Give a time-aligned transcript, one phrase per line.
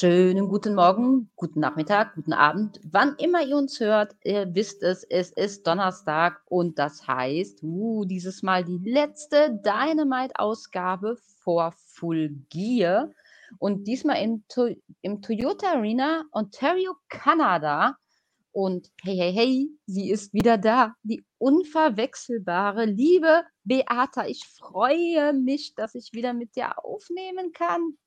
[0.00, 4.16] Schönen guten Morgen, guten Nachmittag, guten Abend, wann immer ihr uns hört.
[4.24, 11.18] Ihr wisst es, es ist Donnerstag und das heißt, uh, dieses Mal die letzte Dynamite-Ausgabe
[11.44, 13.10] vor Full Gear
[13.58, 17.98] und diesmal im, to im Toyota Arena, Ontario, Kanada.
[18.52, 24.26] Und hey, hey, hey, sie ist wieder da, die unverwechselbare, liebe Beata.
[24.26, 27.98] Ich freue mich, dass ich wieder mit dir aufnehmen kann.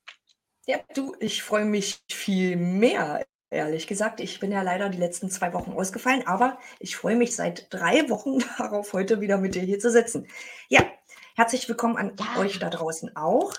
[0.66, 4.20] Ja, du, ich freue mich viel mehr, ehrlich gesagt.
[4.20, 8.08] Ich bin ja leider die letzten zwei Wochen ausgefallen, aber ich freue mich seit drei
[8.08, 10.26] Wochen darauf, heute wieder mit dir hier zu sitzen.
[10.70, 10.90] Ja,
[11.36, 12.40] herzlich willkommen an ja.
[12.40, 13.52] euch da draußen auch.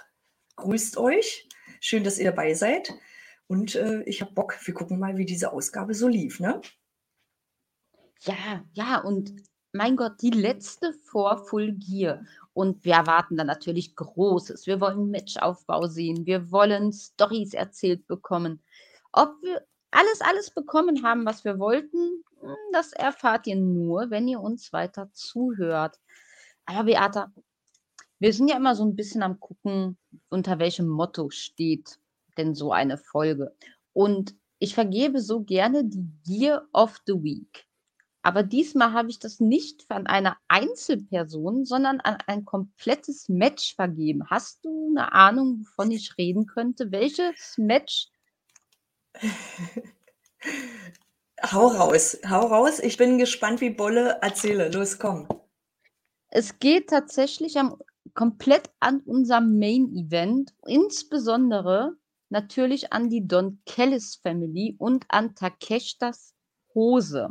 [0.55, 1.47] Grüßt euch.
[1.79, 2.91] Schön, dass ihr dabei seid.
[3.45, 6.59] Und äh, ich habe Bock, wir gucken mal, wie diese Ausgabe so lief, ne?
[8.21, 9.35] Ja, ja, und
[9.75, 12.23] mein Gott, die letzte vor Full Gear.
[12.53, 14.65] Und wir erwarten dann natürlich Großes.
[14.67, 16.25] Wir wollen Matchaufbau sehen.
[16.25, 18.61] Wir wollen Stories erzählt bekommen.
[19.11, 24.27] Ob wir alles, alles bekommen haben, was wir wollten, hm, das erfahrt ihr nur, wenn
[24.27, 25.99] ihr uns weiter zuhört.
[26.65, 27.33] Aber Beata,
[28.19, 29.97] wir sind ja immer so ein bisschen am gucken,
[30.29, 31.99] unter welchem Motto steht
[32.37, 33.53] denn so eine Folge.
[33.91, 37.67] Und ich vergebe so gerne die Gear of the Week.
[38.25, 44.27] Aber diesmal habe ich das nicht an eine Einzelperson, sondern an ein komplettes Match vergeben.
[44.31, 46.91] Hast du eine Ahnung, wovon ich reden könnte?
[46.91, 48.07] Welches Match?
[51.51, 52.79] Hau raus, hau raus.
[52.79, 54.71] Ich bin gespannt, wie Bolle erzähle.
[54.71, 55.27] Los, komm.
[56.29, 57.77] Es geht tatsächlich am,
[58.15, 61.97] komplett an unserem Main-Event, insbesondere
[62.29, 66.34] natürlich an die Don Kellis Family und an Takeshtas
[66.75, 67.29] Hose.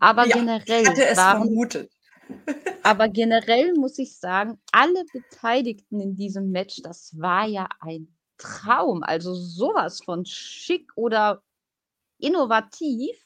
[0.00, 1.92] Aber ja, generell ich hatte es waren, vermutet.
[2.82, 9.02] aber generell muss ich sagen, alle Beteiligten in diesem Match, das war ja ein Traum.
[9.02, 11.42] Also sowas von schick oder
[12.18, 13.16] innovativ.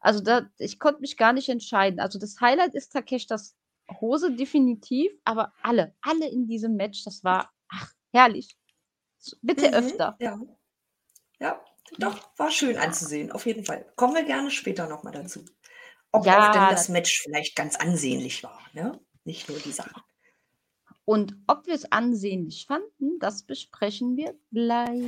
[0.00, 2.00] Also da, ich konnte mich gar nicht entscheiden.
[2.00, 3.56] Also das Highlight ist Takeshtas
[4.00, 8.56] Hose definitiv, aber alle, alle in diesem Match, das war ach, herrlich.
[9.42, 10.16] Bitte mhm, öfter.
[10.18, 10.40] Ja.
[11.38, 11.60] ja,
[11.98, 13.84] doch, war schön anzusehen, auf jeden Fall.
[13.96, 15.44] Kommen wir gerne später nochmal dazu.
[16.10, 19.00] Ob ja, auch denn das Match vielleicht ganz ansehnlich war, ne?
[19.24, 20.02] Nicht nur die Sachen.
[21.04, 25.02] Und ob wir es ansehnlich fanden, das besprechen wir gleich.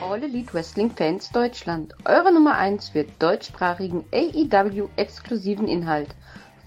[0.00, 1.94] All Elite Wrestling Fans Deutschland.
[2.04, 6.14] Eure Nummer 1 für deutschsprachigen AEW exklusiven Inhalt.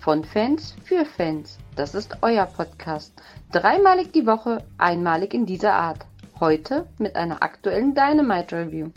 [0.09, 1.59] Von Fans für Fans.
[1.75, 3.13] Das ist euer Podcast.
[3.51, 6.07] Dreimalig die Woche, einmalig in dieser Art.
[6.39, 8.89] Heute mit einer aktuellen Dynamite Review.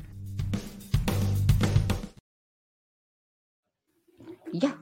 [4.52, 4.72] Ja,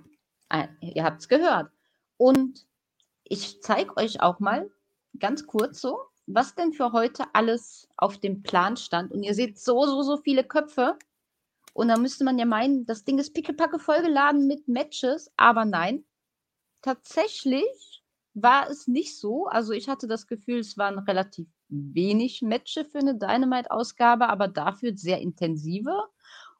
[0.51, 1.73] äh, ihr habt es gehört.
[2.17, 2.65] Und
[3.25, 4.71] ich zeige euch auch mal
[5.19, 5.99] ganz kurz so,
[6.29, 9.11] was denn für heute alles auf dem Plan stand.
[9.11, 10.97] Und ihr seht so, so, so viele Köpfe.
[11.73, 15.33] Und da müsste man ja meinen, das Ding ist pickepacke vollgeladen mit Matches.
[15.37, 16.05] Aber nein,
[16.83, 18.03] tatsächlich
[18.35, 19.47] war es nicht so.
[19.47, 24.97] Also ich hatte das Gefühl, es waren relativ wenig Matches für eine Dynamite-Ausgabe, aber dafür
[24.97, 25.95] sehr intensive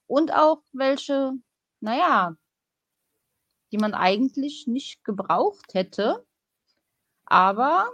[0.07, 1.33] und auch welche,
[1.81, 2.37] naja,
[3.73, 6.25] die man eigentlich nicht gebraucht hätte.
[7.27, 7.89] Aber,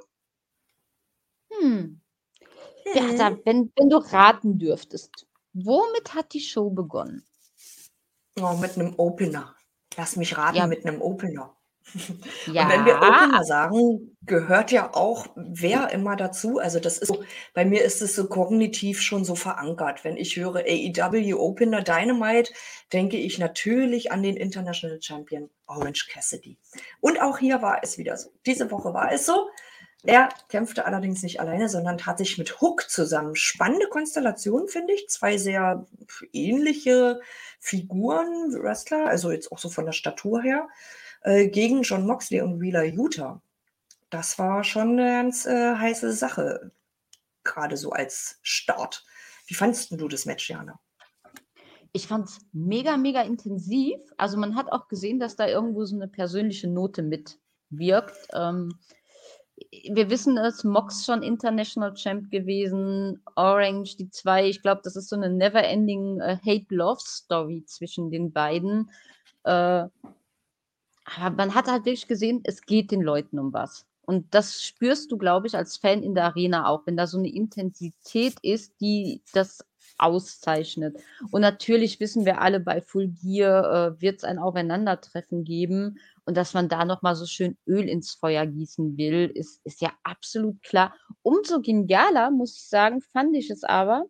[1.50, 2.00] hm,
[2.93, 3.43] Bertha, Mhm.
[3.44, 7.25] wenn, wenn du raten dürftest, womit hat die Show begonnen?
[8.41, 9.54] Oh, mit einem Opener.
[9.97, 10.66] Lass mich raten, Ja.
[10.69, 11.54] mit einem Opener.
[11.95, 16.59] Und wenn wir Opener sagen, gehört ja auch wer immer dazu.
[16.59, 17.25] Also das ist so,
[17.55, 20.05] bei mir ist es so kognitiv schon so verankert.
[20.05, 22.53] Wenn ich höre AEW Opener Dynamite,
[22.93, 26.59] denke ich natürlich an den International Champion Orange Cassidy.
[27.01, 28.31] Und auch hier war es wieder so.
[28.45, 29.49] Diese Woche war es so.
[30.05, 33.35] Er kämpfte allerdings nicht alleine, sondern tat sich mit Hook zusammen.
[33.35, 35.09] Spannende Konstellation, finde ich.
[35.09, 35.87] Zwei sehr
[36.33, 37.21] ähnliche
[37.59, 40.69] Figuren, Wrestler, also jetzt auch so von der Statur her,
[41.26, 43.43] äh, gegen John Moxley und Wheeler Utah.
[44.11, 46.70] Das war schon eine ganz äh, heiße Sache,
[47.43, 49.05] gerade so als Start.
[49.49, 50.78] Wie fandest du das Match, Jana?
[51.93, 53.99] Ich fand es mega, mega intensiv.
[54.17, 58.29] Also man hat auch gesehen, dass da irgendwo so eine persönliche Note mitwirkt.
[58.32, 58.79] Ähm,
[59.90, 64.46] wir wissen es, Mox schon International Champ gewesen, Orange die zwei.
[64.46, 68.90] Ich glaube, das ist so eine never-ending äh, Hate-Love-Story zwischen den beiden.
[69.44, 69.87] Äh,
[71.06, 73.87] aber man hat halt wirklich gesehen, es geht den Leuten um was.
[74.03, 77.19] Und das spürst du, glaube ich, als Fan in der Arena auch, wenn da so
[77.19, 79.64] eine Intensität ist, die das
[79.99, 80.97] auszeichnet.
[81.31, 85.99] Und natürlich wissen wir alle, bei Full Gear äh, wird es ein Aufeinandertreffen geben.
[86.25, 89.93] Und dass man da nochmal so schön Öl ins Feuer gießen will, ist, ist ja
[90.03, 90.94] absolut klar.
[91.23, 94.06] Umso genialer, muss ich sagen, fand ich es aber,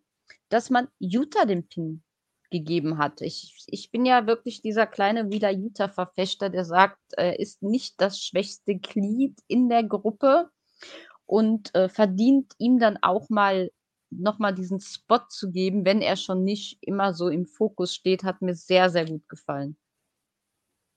[0.49, 2.03] dass man Utah den Pin
[2.49, 3.21] gegeben hat.
[3.21, 8.19] Ich, ich bin ja wirklich dieser kleine Wieler Utah-Verfechter, der sagt, er ist nicht das
[8.19, 10.49] schwächste Glied in der Gruppe
[11.25, 13.71] und äh, verdient ihm dann auch mal
[14.09, 18.41] nochmal diesen Spot zu geben, wenn er schon nicht immer so im Fokus steht, hat
[18.41, 19.77] mir sehr, sehr gut gefallen.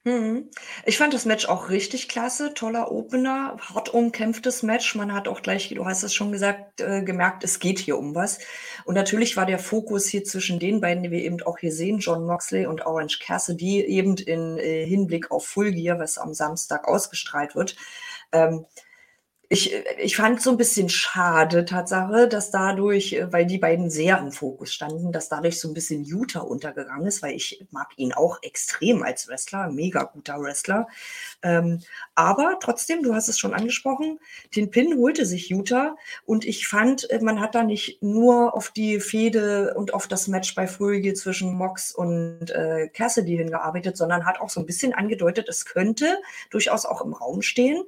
[0.05, 0.51] Mhm.
[0.87, 4.95] Ich fand das Match auch richtig klasse, toller Opener, hart umkämpftes Match.
[4.95, 8.15] Man hat auch gleich, du hast es schon gesagt, äh, gemerkt, es geht hier um
[8.15, 8.39] was.
[8.87, 11.99] Und natürlich war der Fokus hier zwischen den beiden, die wir eben auch hier sehen,
[11.99, 16.89] John Moxley und Orange Cassidy, eben in äh, Hinblick auf Full Gear, was am Samstag
[16.89, 17.77] ausgestrahlt wird.
[18.33, 18.65] Ähm,
[19.53, 24.17] ich, ich fand so ein bisschen schade, Tatsache, dass dadurch, äh, weil die beiden sehr
[24.19, 28.13] im Fokus standen, dass dadurch so ein bisschen Utah untergegangen ist, weil ich mag ihn
[28.13, 30.87] auch extrem als Wrestler, mega guter Wrestler.
[31.43, 31.81] Ähm,
[32.15, 34.21] aber trotzdem, du hast es schon angesprochen,
[34.55, 38.71] den Pin holte sich Utah und ich fand, äh, man hat da nicht nur auf
[38.71, 44.27] die Fehde und auf das Match bei Fury zwischen Mox und äh, Cassidy hingearbeitet, sondern
[44.27, 46.19] hat auch so ein bisschen angedeutet, es könnte
[46.51, 47.83] durchaus auch im Raum stehen,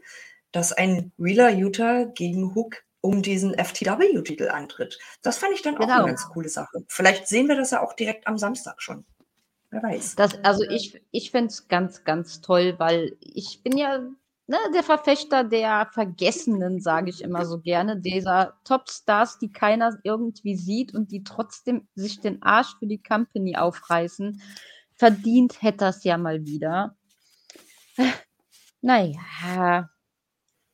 [0.52, 4.98] dass ein Wheeler Utah gegen Hook um diesen FTW-Titel antritt.
[5.22, 5.92] Das fand ich dann genau.
[5.92, 6.84] auch eine ganz coole Sache.
[6.88, 9.04] Vielleicht sehen wir das ja auch direkt am Samstag schon.
[9.70, 10.14] Wer weiß.
[10.14, 13.98] Das, also ich, ich fände es ganz, ganz toll, weil ich bin ja
[14.46, 20.56] ne, der Verfechter der Vergessenen, sage ich immer so gerne, dieser Topstars, die keiner irgendwie
[20.56, 24.40] sieht und die trotzdem sich den Arsch für die Company aufreißen.
[24.94, 26.96] Verdient hätte das ja mal wieder.
[28.84, 29.90] Naja,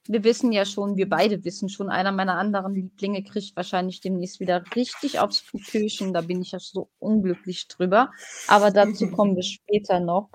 [0.08, 4.40] wir wissen ja schon, wir beide wissen schon, einer meiner anderen Lieblinge kriegt wahrscheinlich demnächst
[4.40, 6.14] wieder richtig aufs Pupöchen.
[6.14, 8.10] Da bin ich ja so unglücklich drüber.
[8.46, 10.30] Aber dazu kommen wir später noch.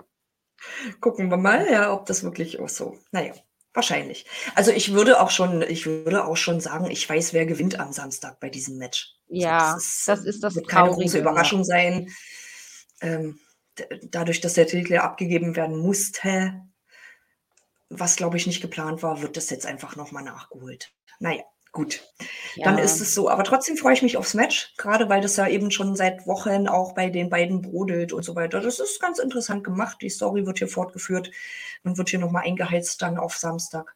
[1.01, 2.97] Gucken wir mal, ja, ob das wirklich auch so.
[3.11, 3.33] Naja,
[3.73, 4.25] wahrscheinlich.
[4.55, 7.91] Also ich würde auch schon, ich würde auch schon sagen, ich weiß, wer gewinnt am
[7.91, 9.15] Samstag bei diesem Match.
[9.27, 11.65] Ja, also das, ist, das das wird keine große Überraschung ja.
[11.65, 12.09] sein.
[13.01, 13.39] Ähm,
[14.03, 16.61] dadurch, dass der Titel abgegeben werden musste,
[17.99, 20.93] was glaube ich nicht geplant war, wird das jetzt einfach nochmal nachgeholt.
[21.19, 22.01] Naja, gut.
[22.55, 22.65] Ja.
[22.65, 23.29] Dann ist es so.
[23.29, 26.67] Aber trotzdem freue ich mich aufs Match, gerade weil das ja eben schon seit Wochen
[26.67, 28.61] auch bei den beiden brodelt und so weiter.
[28.61, 29.97] Das ist ganz interessant gemacht.
[30.01, 31.31] Die Story wird hier fortgeführt
[31.83, 33.95] und wird hier nochmal eingeheizt dann auf Samstag.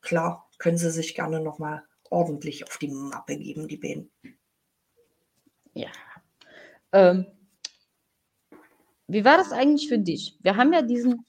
[0.00, 4.10] Klar, können sie sich gerne nochmal ordentlich auf die Mappe geben, die beiden.
[5.74, 5.90] Ja.
[6.92, 7.26] Ähm,
[9.06, 10.38] wie war das eigentlich für dich?
[10.40, 11.24] Wir haben ja diesen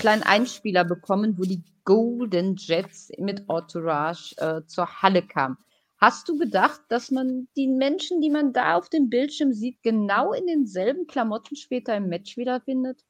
[0.00, 5.56] kleinen Einspieler bekommen, wo die Golden Jets mit Entourage äh, zur Halle kamen.
[5.98, 10.32] Hast du gedacht, dass man die Menschen, die man da auf dem Bildschirm sieht, genau
[10.32, 13.04] in denselben Klamotten später im Match wiederfindet?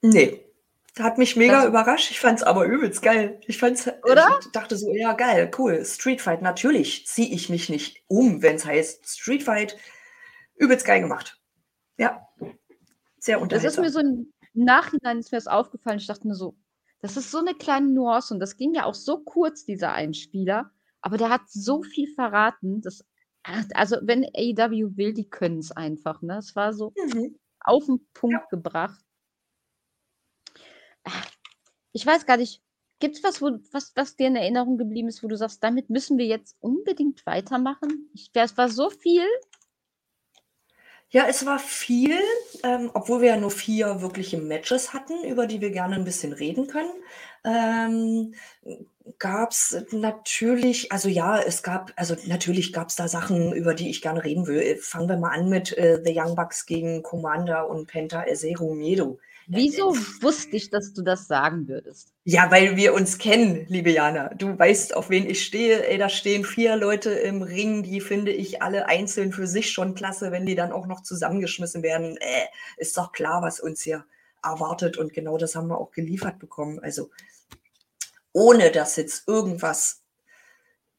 [0.00, 0.44] Nee.
[0.96, 2.12] Hat mich mega das überrascht.
[2.12, 3.40] Ich fand es aber übelst geil.
[3.48, 4.38] Ich fand's, Oder?
[4.40, 5.84] Ich dachte so, ja, geil, cool.
[5.84, 9.76] Street Fight, natürlich ziehe ich mich nicht um, wenn es heißt Street Fight.
[10.54, 11.40] Übelst geil gemacht.
[11.96, 12.28] Ja.
[13.18, 13.66] Sehr unterhaltsam.
[13.66, 15.98] Das ist mir so ein im Nachhinein ist mir das aufgefallen.
[15.98, 16.56] Ich dachte mir so,
[17.00, 20.70] das ist so eine kleine Nuance und das ging ja auch so kurz, dieser Einspieler,
[21.02, 22.80] aber der hat so viel verraten.
[22.80, 23.04] Dass,
[23.74, 26.22] also, wenn AEW will, die können es einfach.
[26.22, 26.38] Ne?
[26.38, 27.38] Es war so mhm.
[27.60, 28.46] auf den Punkt ja.
[28.48, 29.00] gebracht.
[31.92, 32.62] Ich weiß gar nicht,
[33.00, 35.90] gibt es was, wo, was, was dir in Erinnerung geblieben ist, wo du sagst, damit
[35.90, 38.08] müssen wir jetzt unbedingt weitermachen?
[38.14, 39.26] Ich, es war so viel,
[41.14, 42.18] ja, es war viel,
[42.64, 46.32] ähm, obwohl wir ja nur vier wirkliche Matches hatten, über die wir gerne ein bisschen
[46.32, 46.90] reden können.
[47.44, 48.34] Ähm,
[49.20, 53.90] gab es natürlich, also ja, es gab, also natürlich gab es da Sachen, über die
[53.90, 54.76] ich gerne reden will.
[54.78, 59.20] Fangen wir mal an mit äh, The Young Bucks gegen Commander und Penta Ezero Miedo.
[59.46, 62.12] Wieso wusste ich, dass du das sagen würdest?
[62.24, 64.32] Ja, weil wir uns kennen, liebe Jana.
[64.34, 65.86] Du weißt, auf wen ich stehe.
[65.86, 69.94] Ey, da stehen vier Leute im Ring, die finde ich alle einzeln für sich schon
[69.94, 72.16] klasse, wenn die dann auch noch zusammengeschmissen werden.
[72.16, 72.46] Äh,
[72.78, 74.04] ist doch klar, was uns hier
[74.42, 76.78] erwartet und genau das haben wir auch geliefert bekommen.
[76.80, 77.10] Also
[78.32, 80.02] ohne dass jetzt irgendwas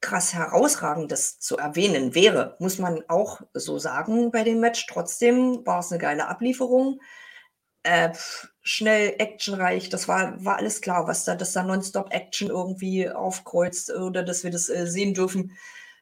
[0.01, 4.85] krass herausragendes zu erwähnen wäre, muss man auch so sagen bei dem Match.
[4.87, 6.99] Trotzdem war es eine geile Ablieferung
[7.85, 8.13] äh,
[8.61, 9.89] schnell actionreich.
[9.89, 14.43] Das war, war alles klar, was da, dass da nonstop Action irgendwie aufkreuzt oder dass
[14.43, 15.51] wir das äh, sehen dürfen.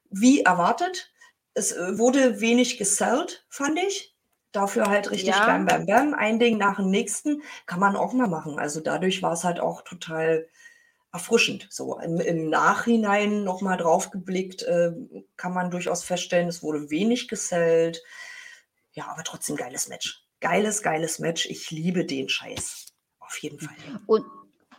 [0.09, 1.11] Wie erwartet.
[1.53, 4.15] Es äh, wurde wenig gesellt, fand ich.
[4.51, 5.45] Dafür halt richtig ja.
[5.45, 6.13] bam, bam, bam.
[6.13, 8.59] Ein Ding nach dem nächsten kann man auch mal machen.
[8.59, 10.47] Also dadurch war es halt auch total
[11.11, 11.67] erfrischend.
[11.69, 14.91] So im, im Nachhinein nochmal drauf geblickt, äh,
[15.37, 18.03] kann man durchaus feststellen, es wurde wenig gesellt
[18.93, 20.22] ja, aber trotzdem geiles Match.
[20.43, 21.45] Geiles, geiles Match.
[21.45, 22.87] Ich liebe den Scheiß.
[23.21, 23.75] Auf jeden Fall.
[24.05, 24.25] Und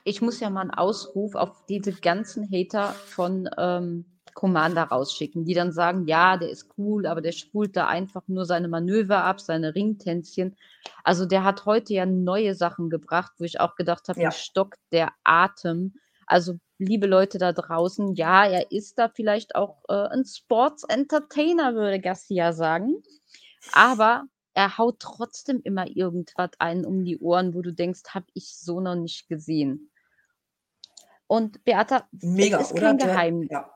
[0.04, 4.04] ich muss ja mal einen Ausruf auf diese ganzen Hater von ähm,
[4.34, 8.44] Commander rausschicken, die dann sagen, ja, der ist cool, aber der spult da einfach nur
[8.44, 10.54] seine Manöver ab, seine Ringtänzchen.
[11.02, 14.32] Also der hat heute ja neue Sachen gebracht, wo ich auch gedacht habe, ja.
[14.32, 15.94] stockt der Atem.
[16.26, 21.74] Also liebe Leute da draußen, ja, er ist da vielleicht auch äh, ein Sports Entertainer,
[21.74, 23.02] würde Garcia sagen.
[23.72, 24.24] Aber
[24.54, 28.80] er haut trotzdem immer irgendwas ein um die Ohren, wo du denkst, habe ich so
[28.80, 29.90] noch nicht gesehen.
[31.26, 32.82] Und Beata, Mega, ist oder?
[32.82, 33.48] kein Geheimnis.
[33.50, 33.70] Ja.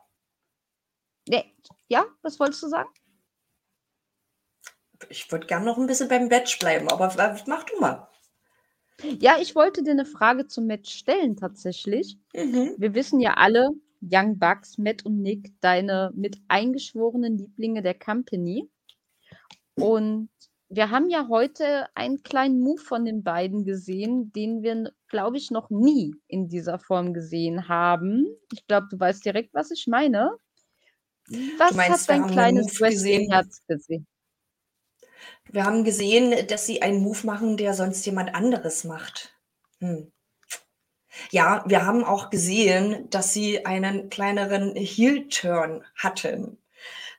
[1.29, 1.55] Nee.
[1.89, 2.91] Ja, was wolltest du sagen?
[5.09, 7.13] Ich würde gerne noch ein bisschen beim Match bleiben, aber
[7.47, 8.09] mach du mal.
[9.21, 12.19] Ja, ich wollte dir eine Frage zum Match stellen tatsächlich.
[12.35, 12.75] Mhm.
[12.79, 13.71] Wir wissen ja alle,
[14.01, 18.69] Young Bucks, Matt und Nick, deine mit eingeschworenen Lieblinge der Company.
[19.75, 20.31] Und
[20.71, 25.51] wir haben ja heute einen kleinen Move von den beiden gesehen, den wir, glaube ich,
[25.51, 28.27] noch nie in dieser Form gesehen haben.
[28.53, 30.37] Ich glaube, du weißt direkt, was ich meine.
[31.59, 34.07] Was meinst, hat dein kleines Wrestling-Herz gesehen?
[35.51, 39.35] Wir haben gesehen, dass sie einen Move machen, der sonst jemand anderes macht.
[39.81, 40.13] Hm.
[41.31, 46.59] Ja, wir haben auch gesehen, dass sie einen kleineren Heel-Turn hatten.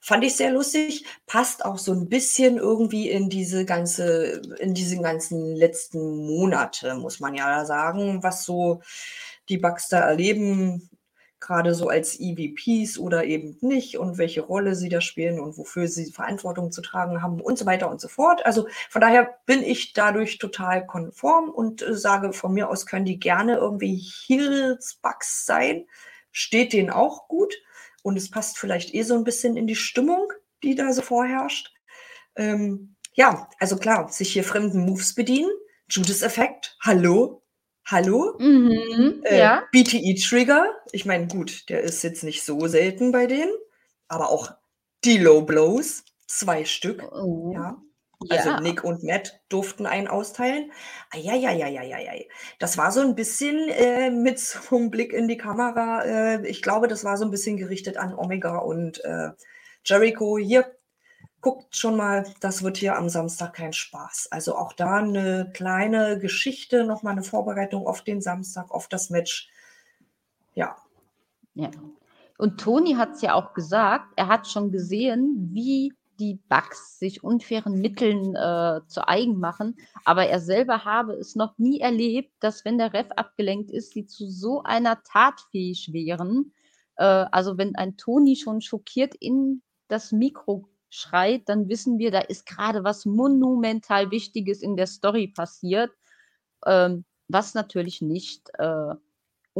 [0.02, 4.98] Fand ich sehr lustig, passt auch so ein bisschen irgendwie in diese ganze in diese
[5.02, 8.82] ganzen letzten Monate, muss man ja sagen, was so
[9.50, 10.90] die Bugs da erleben,
[11.42, 15.88] gerade so als EVPs oder eben nicht und welche Rolle sie da spielen und wofür
[15.88, 18.46] sie Verantwortung zu tragen haben und so weiter und so fort.
[18.46, 23.06] Also, von daher bin ich dadurch total konform und, äh, sage, von mir aus können
[23.06, 23.96] die gerne irgendwie
[24.28, 25.86] Heels-Bugs sein.
[26.32, 27.56] Steht denen auch gut
[28.04, 30.32] und es passt vielleicht eh so ein bisschen in die Stimmung,
[30.64, 31.74] die da so vorherrscht.
[32.36, 35.50] Ähm, ja, also klar, sich hier fremden Moves bedienen.
[35.90, 37.44] Judas-Effekt, hallo,
[37.86, 38.38] hallo.
[38.40, 39.64] Mhm, äh, ja.
[39.72, 43.52] BTE-Trigger, ich meine, gut, der ist jetzt nicht so selten bei denen,
[44.08, 44.52] aber auch
[45.04, 47.04] die Low Blows, zwei Stück.
[47.12, 47.52] Oh.
[47.54, 47.82] Ja.
[48.28, 48.60] Also ja.
[48.60, 50.72] Nick und Matt durften einen austeilen.
[51.12, 52.28] Eieieiei.
[52.60, 56.04] Das war so ein bisschen äh, mit so einem Blick in die Kamera.
[56.04, 59.30] Äh, ich glaube, das war so ein bisschen gerichtet an Omega und äh,
[59.86, 60.38] Jericho.
[60.38, 60.70] Hier,
[61.42, 64.28] guckt schon mal, das wird hier am Samstag kein Spaß.
[64.32, 69.50] Also auch da eine kleine Geschichte, nochmal eine Vorbereitung auf den Samstag, auf das Match.
[70.56, 70.76] Ja.
[71.54, 71.72] Ja.
[72.38, 77.24] Und Toni hat es ja auch gesagt, er hat schon gesehen, wie die Bugs sich
[77.24, 79.78] unfairen Mitteln äh, zu eigen machen.
[80.06, 84.06] Aber er selber habe es noch nie erlebt, dass wenn der Ref abgelenkt ist, sie
[84.06, 86.54] zu so einer Tat fähig wären.
[86.98, 92.20] Äh, also wenn ein Toni schon schockiert in das Mikro schreit, dann wissen wir, da
[92.20, 95.92] ist gerade was monumental Wichtiges in der Story passiert,
[96.66, 98.96] ähm, was natürlich nicht äh,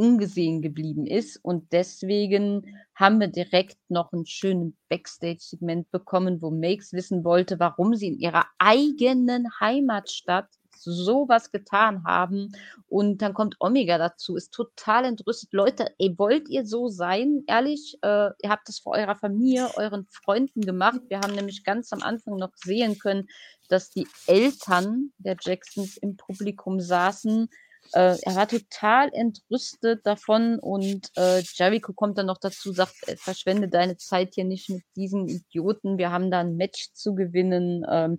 [0.00, 1.36] ungesehen geblieben ist.
[1.42, 7.94] Und deswegen haben wir direkt noch ein schönes Backstage-Segment bekommen, wo Makes wissen wollte, warum
[7.94, 12.52] sie in ihrer eigenen Heimatstadt sowas getan haben.
[12.88, 15.52] Und dann kommt Omega dazu, ist total entrüstet.
[15.52, 17.44] Leute, ey, wollt ihr so sein?
[17.46, 21.00] Ehrlich, äh, ihr habt das vor eurer Familie, euren Freunden gemacht.
[21.08, 23.28] Wir haben nämlich ganz am Anfang noch sehen können,
[23.68, 27.50] dass die Eltern der Jacksons im Publikum saßen
[27.92, 33.16] äh, er war total entrüstet davon und äh, Jericho kommt dann noch dazu, sagt, äh,
[33.16, 37.84] verschwende deine Zeit hier nicht mit diesen Idioten, wir haben da ein Match zu gewinnen.
[37.90, 38.18] Ähm,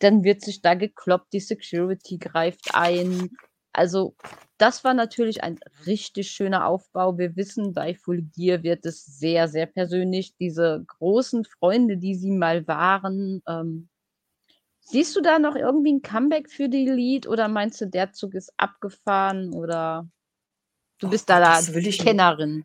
[0.00, 3.30] dann wird sich da gekloppt, die Security greift ein.
[3.72, 4.14] Also
[4.56, 7.18] das war natürlich ein richtig schöner Aufbau.
[7.18, 10.36] Wir wissen, bei Full Gear wird es sehr, sehr persönlich.
[10.36, 13.88] Diese großen Freunde, die sie mal waren, ähm,
[14.84, 18.34] Siehst du da noch irgendwie ein Comeback für die Elite oder meinst du, der Zug
[18.34, 20.06] ist abgefahren oder
[20.98, 22.62] du bist da das da will ich Kennerin?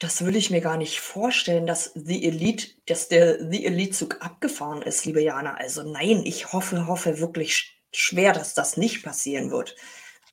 [0.00, 4.82] Das will ich mir gar nicht vorstellen, dass The Elite dass der The Elite-Zug abgefahren
[4.82, 5.54] ist, liebe Jana.
[5.54, 9.76] Also nein, ich hoffe hoffe wirklich schwer, dass das nicht passieren wird.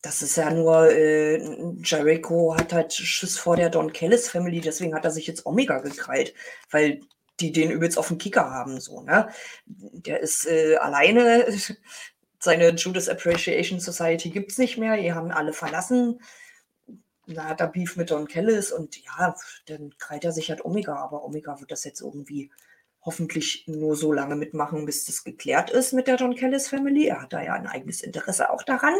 [0.02, 1.42] Das ist ja nur, äh,
[1.84, 5.80] Jericho hat halt Schiss vor der Don Callis Family, deswegen hat er sich jetzt Omega
[5.80, 6.36] gekrallt,
[6.70, 7.02] weil
[7.40, 9.30] die den übelst auf dem Kicker haben, so, ne?
[9.66, 11.46] Der ist äh, alleine,
[12.40, 16.22] seine Judas Appreciation Society gibt es nicht mehr, die haben alle verlassen.
[17.28, 20.96] Da hat er Beef mit Don Kellis und ja, dann kreit er sich halt Omega,
[20.96, 22.52] aber Omega wird das jetzt irgendwie
[23.02, 27.08] hoffentlich nur so lange mitmachen, bis das geklärt ist mit der Don Kellis Family.
[27.08, 28.96] Er hat da ja ein eigenes Interesse auch daran.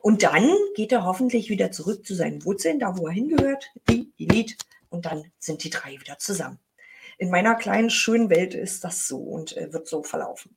[0.00, 4.12] Und dann geht er hoffentlich wieder zurück zu seinen Wurzeln, da wo er hingehört, die
[4.18, 4.56] Elite.
[4.90, 6.58] Und dann sind die drei wieder zusammen
[7.18, 10.56] in meiner kleinen, schönen Welt ist das so und äh, wird so verlaufen.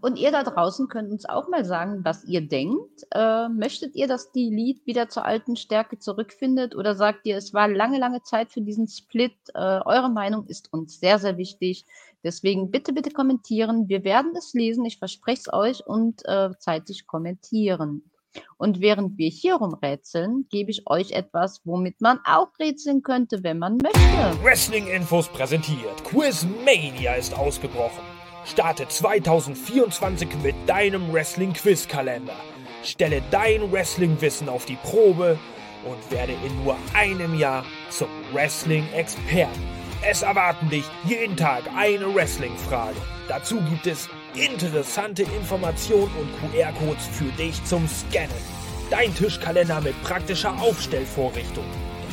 [0.00, 3.06] Und ihr da draußen könnt uns auch mal sagen, was ihr denkt.
[3.12, 7.52] Äh, möchtet ihr, dass die Lied wieder zur alten Stärke zurückfindet oder sagt ihr, es
[7.54, 9.34] war lange, lange Zeit für diesen Split?
[9.54, 11.86] Äh, eure Meinung ist uns sehr, sehr wichtig.
[12.22, 13.88] Deswegen bitte, bitte kommentieren.
[13.88, 18.09] Wir werden es lesen, ich verspreche es euch und äh, zeitig kommentieren.
[18.56, 23.58] Und während wir hier rumrätseln, gebe ich euch etwas, womit man auch rätseln könnte, wenn
[23.58, 24.44] man möchte.
[24.44, 26.04] Wrestling Infos präsentiert.
[26.04, 28.04] Quizmania ist ausgebrochen.
[28.44, 32.36] Starte 2024 mit deinem Wrestling-Quiz-Kalender.
[32.82, 35.38] Stelle dein Wrestling-Wissen auf die Probe
[35.84, 39.80] und werde in nur einem Jahr zum Wrestling-Experten.
[40.02, 42.96] Es erwarten dich jeden Tag eine Wrestling-Frage.
[43.28, 48.30] Dazu gibt es interessante Informationen und QR-Codes für dich zum Scannen.
[48.90, 51.64] Dein Tischkalender mit praktischer Aufstellvorrichtung.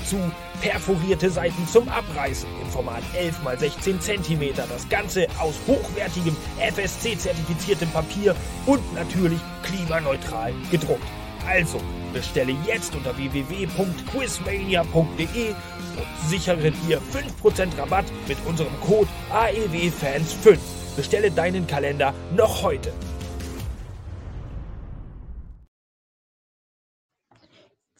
[0.07, 0.31] Dazu
[0.61, 4.55] perforierte Seiten zum Abreißen im Format 11 x 16 cm.
[4.55, 8.33] Das Ganze aus hochwertigem FSC-zertifiziertem Papier
[8.65, 11.03] und natürlich klimaneutral gedruckt.
[11.45, 11.81] Also
[12.13, 17.01] bestelle jetzt unter www.quizmania.de und sichere dir
[17.43, 20.76] 5% Rabatt mit unserem Code AEWFans5.
[20.97, 22.91] Bestelle deinen Kalender noch heute.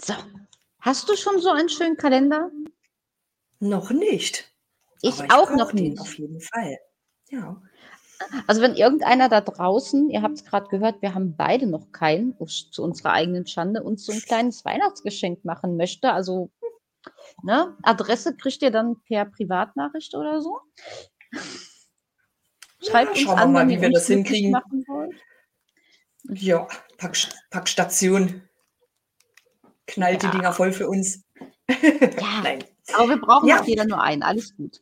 [0.01, 0.15] So,
[0.79, 2.49] hast du schon so einen schönen Kalender?
[3.59, 4.51] Noch nicht.
[5.03, 6.01] Ich, ich auch noch nicht.
[6.01, 6.79] Auf jeden Fall.
[7.29, 7.61] Ja.
[8.47, 12.35] Also wenn irgendeiner da draußen, ihr habt es gerade gehört, wir haben beide noch keinen,
[12.47, 16.49] zu unserer eigenen Schande, uns so ein kleines Weihnachtsgeschenk machen möchte, also
[17.43, 20.59] ne, Adresse kriegt ihr dann per Privatnachricht oder so.
[22.81, 24.55] Schreibt ja, uns an, mal, wie wir das hinkriegen.
[26.29, 26.67] Ja,
[26.97, 27.17] Pack,
[27.49, 28.41] Packstation.
[29.87, 30.29] Knallt ja.
[30.29, 31.23] die Dinger voll für uns.
[31.69, 32.63] Ja, Nein.
[32.93, 33.61] aber wir brauchen ja.
[33.61, 34.23] jeder nur einen.
[34.23, 34.81] Alles gut.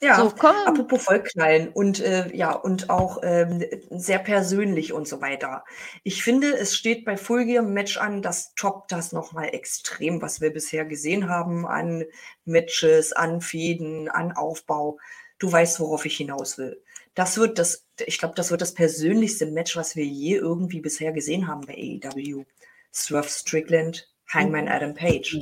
[0.00, 5.64] Ja, so, apropos Vollknallen und äh, ja, und auch ähm, sehr persönlich und so weiter.
[6.04, 10.40] Ich finde, es steht bei Full Gear Match an, das toppt das nochmal extrem, was
[10.40, 12.04] wir bisher gesehen haben an
[12.44, 14.98] Matches, an Fäden, an Aufbau.
[15.38, 16.82] Du weißt, worauf ich hinaus will.
[17.14, 21.12] Das wird das, ich glaube, das wird das persönlichste Match, was wir je irgendwie bisher
[21.12, 22.44] gesehen haben bei AEW.
[22.92, 25.38] Swerve Strickland, Hangman Adam Page.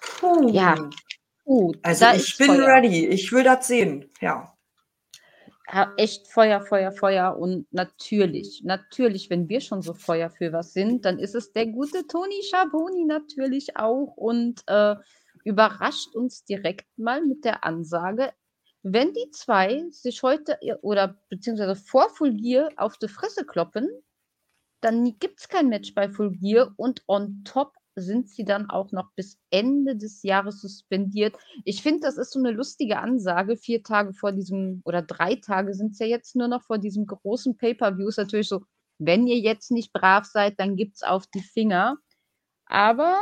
[0.00, 0.50] Puh.
[0.50, 0.90] Ja,
[1.82, 2.66] also ich bin Feuer.
[2.66, 3.06] ready.
[3.06, 4.10] Ich will das sehen.
[4.20, 4.52] Ja.
[5.72, 5.92] ja.
[5.96, 7.36] Echt Feuer, Feuer, Feuer.
[7.36, 11.66] Und natürlich, natürlich, wenn wir schon so Feuer für was sind, dann ist es der
[11.66, 14.96] gute Toni Schaboni natürlich auch und äh,
[15.44, 18.32] überrascht uns direkt mal mit der Ansage,
[18.88, 23.88] wenn die zwei sich heute oder beziehungsweise vor Full Gear auf die Fresse kloppen,
[24.80, 28.92] dann gibt es kein Match bei Full Gear und on top sind sie dann auch
[28.92, 31.36] noch bis Ende des Jahres suspendiert.
[31.64, 33.56] Ich finde, das ist so eine lustige Ansage.
[33.56, 37.06] Vier Tage vor diesem, oder drei Tage sind es ja jetzt nur noch vor diesem
[37.06, 38.08] großen Pay-Per-View.
[38.08, 38.64] Ist natürlich so,
[38.98, 41.96] wenn ihr jetzt nicht brav seid, dann gibt es auf die Finger.
[42.66, 43.18] Aber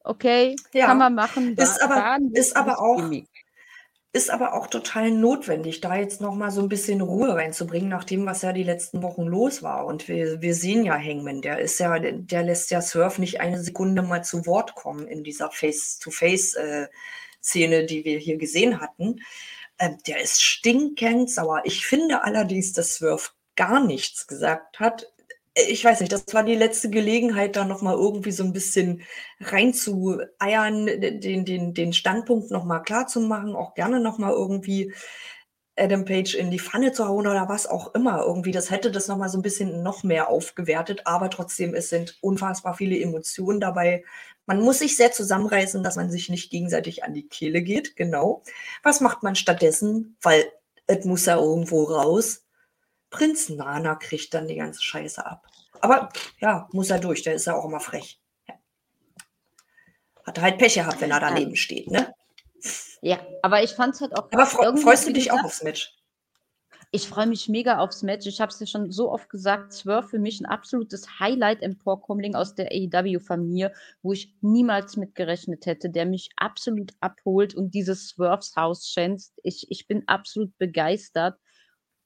[0.00, 1.54] okay, ja, kann man machen.
[1.54, 2.96] Ist aber, ist aber auch.
[2.96, 3.28] Gimmick.
[4.16, 8.04] Ist aber auch total notwendig, da jetzt noch mal so ein bisschen Ruhe reinzubringen, nach
[8.04, 9.86] dem, was ja die letzten Wochen los war.
[9.86, 13.60] Und wir wir sehen ja Hangman, der ist ja der lässt ja Surf nicht eine
[13.60, 16.86] Sekunde mal zu Wort kommen in dieser Face-to-Face, äh,
[17.86, 19.16] die wir hier gesehen hatten.
[19.80, 21.62] Ähm, der ist stinkend sauer.
[21.64, 25.12] Ich finde allerdings, dass Swerve gar nichts gesagt hat
[25.54, 29.02] ich weiß nicht, das war die letzte Gelegenheit, da nochmal irgendwie so ein bisschen
[29.40, 34.92] reinzueiern, den, den, den Standpunkt nochmal klar zu machen, auch gerne nochmal irgendwie
[35.76, 38.22] Adam Page in die Pfanne zu hauen oder was auch immer.
[38.24, 42.18] Irgendwie, das hätte das nochmal so ein bisschen noch mehr aufgewertet, aber trotzdem, es sind
[42.20, 44.04] unfassbar viele Emotionen dabei.
[44.46, 48.42] Man muss sich sehr zusammenreißen, dass man sich nicht gegenseitig an die Kehle geht, genau.
[48.82, 50.16] Was macht man stattdessen?
[50.22, 50.44] Weil
[50.86, 52.43] es muss ja irgendwo raus.
[53.14, 55.46] Prinz Nana kriegt dann die ganze Scheiße ab.
[55.80, 56.08] Aber
[56.40, 58.20] ja, muss er durch, der ist ja auch immer frech.
[58.48, 58.54] Ja.
[60.26, 62.12] Hat halt Pech gehabt, wenn er daneben steht, ne?
[63.02, 64.32] Ja, aber ich fand es halt auch.
[64.32, 65.94] Aber fre freust du dich auch aufs Match?
[66.90, 68.26] Ich freue mich mega aufs Match.
[68.26, 71.72] Ich habe es ja schon so oft gesagt, Swerve für mich ein absolutes Highlight im
[71.72, 73.72] Emporkommling aus der AEW-Familie,
[74.02, 79.38] wo ich niemals mitgerechnet hätte, der mich absolut abholt und dieses Swerves Haus schänzt.
[79.44, 81.38] Ich, ich bin absolut begeistert.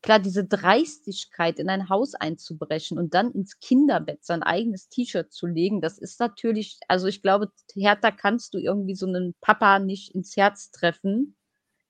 [0.00, 5.46] Klar, diese Dreistigkeit, in ein Haus einzubrechen und dann ins Kinderbett sein eigenes T-Shirt zu
[5.46, 10.14] legen, das ist natürlich, also ich glaube, härter kannst du irgendwie so einen Papa nicht
[10.14, 11.36] ins Herz treffen.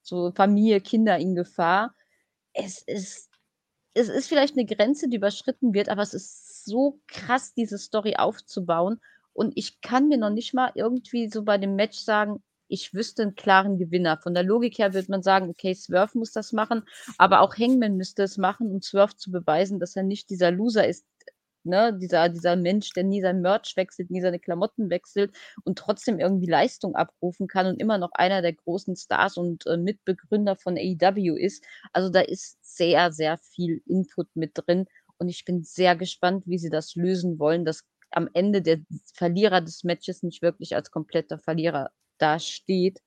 [0.02, 1.94] So Familie, Kinder in Gefahr.
[2.54, 3.28] Es ist,
[3.92, 8.16] es ist vielleicht eine Grenze, die überschritten wird, aber es ist so krass, diese Story
[8.16, 9.00] aufzubauen.
[9.34, 13.22] Und ich kann mir noch nicht mal irgendwie so bei dem Match sagen, ich wüsste
[13.22, 14.18] einen klaren Gewinner.
[14.18, 16.82] Von der Logik her würde man sagen, okay, Swerve muss das machen,
[17.16, 20.86] aber auch Hangman müsste es machen, um Swerve zu beweisen, dass er nicht dieser Loser
[20.86, 21.04] ist,
[21.64, 26.18] ne, dieser, dieser Mensch, der nie sein Merch wechselt, nie seine Klamotten wechselt und trotzdem
[26.18, 30.76] irgendwie Leistung abrufen kann und immer noch einer der großen Stars und äh, Mitbegründer von
[30.76, 31.64] AEW ist.
[31.92, 34.86] Also da ist sehr, sehr viel Input mit drin
[35.18, 38.78] und ich bin sehr gespannt, wie sie das lösen wollen, dass am Ende der
[39.14, 43.00] Verlierer des Matches nicht wirklich als kompletter Verlierer dasteht.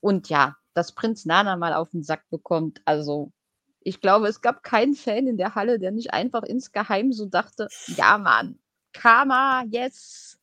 [0.00, 3.32] Und ja, dass Prinz Nana mal auf den Sack bekommt, also
[3.80, 7.68] ich glaube, es gab keinen Fan in der Halle, der nicht einfach insgeheim so dachte,
[7.86, 8.58] ja Mann,
[8.92, 10.38] Karma, yes.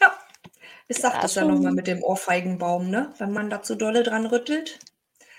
[0.00, 0.12] Ja,
[0.88, 3.12] ich sag ja, das ja nochmal mit dem Ohrfeigenbaum, ne?
[3.18, 4.78] Wenn man da zu dolle dran rüttelt.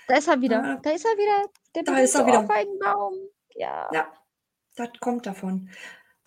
[0.08, 0.80] Da ist er wieder, ja.
[0.82, 2.40] da ist er wieder, der da ist er wieder.
[2.40, 3.14] Ohrfeigenbaum.
[3.54, 3.88] Ja.
[3.92, 4.12] Ja,
[4.76, 5.70] das kommt davon.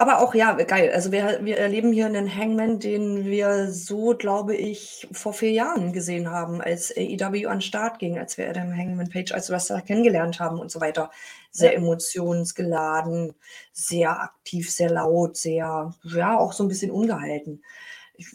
[0.01, 0.93] Aber auch ja, geil.
[0.95, 5.91] Also wir, wir erleben hier einen Hangman, den wir so, glaube ich, vor vier Jahren
[5.91, 9.81] gesehen haben, als AEW an den Start ging, als wir Adam Hangman Page als Wrestler
[9.81, 11.11] kennengelernt haben und so weiter.
[11.51, 11.79] Sehr ja.
[11.79, 13.35] emotionsgeladen,
[13.73, 17.61] sehr aktiv, sehr laut, sehr, ja, auch so ein bisschen ungehalten.
[18.15, 18.27] Ich,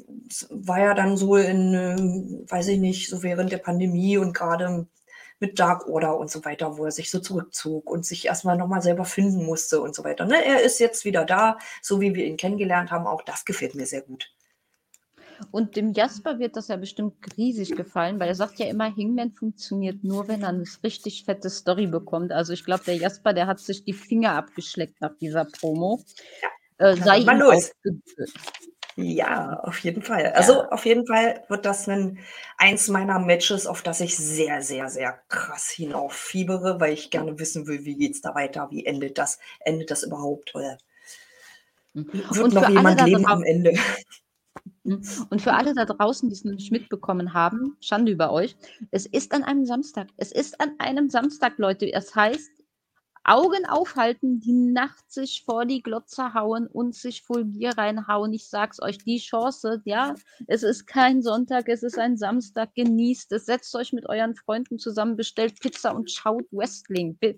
[0.51, 4.87] war ja dann so in, äh, weiß ich nicht, so während der Pandemie und gerade
[5.41, 8.83] mit Dark Order und so weiter, wo er sich so zurückzog und sich erstmal nochmal
[8.83, 10.25] selber finden musste und so weiter.
[10.25, 10.45] Ne?
[10.45, 13.07] Er ist jetzt wieder da, so wie wir ihn kennengelernt haben.
[13.07, 14.31] Auch das gefällt mir sehr gut.
[15.51, 19.33] Und dem Jasper wird das ja bestimmt riesig gefallen, weil er sagt ja immer, Hingman
[19.33, 22.33] funktioniert nur, wenn er eine richtig fette Story bekommt.
[22.33, 26.03] Also ich glaube, der Jasper, der hat sich die Finger abgeschleckt nach dieser Promo.
[26.79, 27.73] Ja, äh, sei ihm los.
[28.97, 30.33] Ja, auf jeden Fall.
[30.33, 30.69] Also ja.
[30.71, 32.19] auf jeden Fall wird das ein,
[32.59, 37.67] eins meiner Matches, auf das ich sehr, sehr, sehr krass hinauffiebere, weil ich gerne wissen
[37.67, 40.79] will, wie geht es da weiter, wie endet das, endet das überhaupt oder
[41.93, 42.07] mhm.
[42.13, 43.75] wird Und noch jemand leben am Ende?
[44.85, 45.03] Mhm.
[45.31, 48.55] Und für alle da draußen, die es noch nicht mitbekommen haben, Schande über euch,
[48.91, 50.09] es ist an einem Samstag.
[50.19, 51.91] Es ist an einem Samstag, Leute.
[51.91, 52.51] Das heißt,
[53.25, 58.33] Augen aufhalten, die Nacht sich vor die Glotze hauen und sich Fulgier reinhauen.
[58.33, 60.15] Ich sag's euch, die Chance, ja,
[60.47, 64.79] es ist kein Sonntag, es ist ein Samstag, genießt es, setzt euch mit euren Freunden
[64.79, 67.17] zusammen, bestellt Pizza und schaut Wrestling.
[67.21, 67.35] Äh,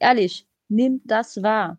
[0.00, 1.78] ehrlich, nimmt das wahr.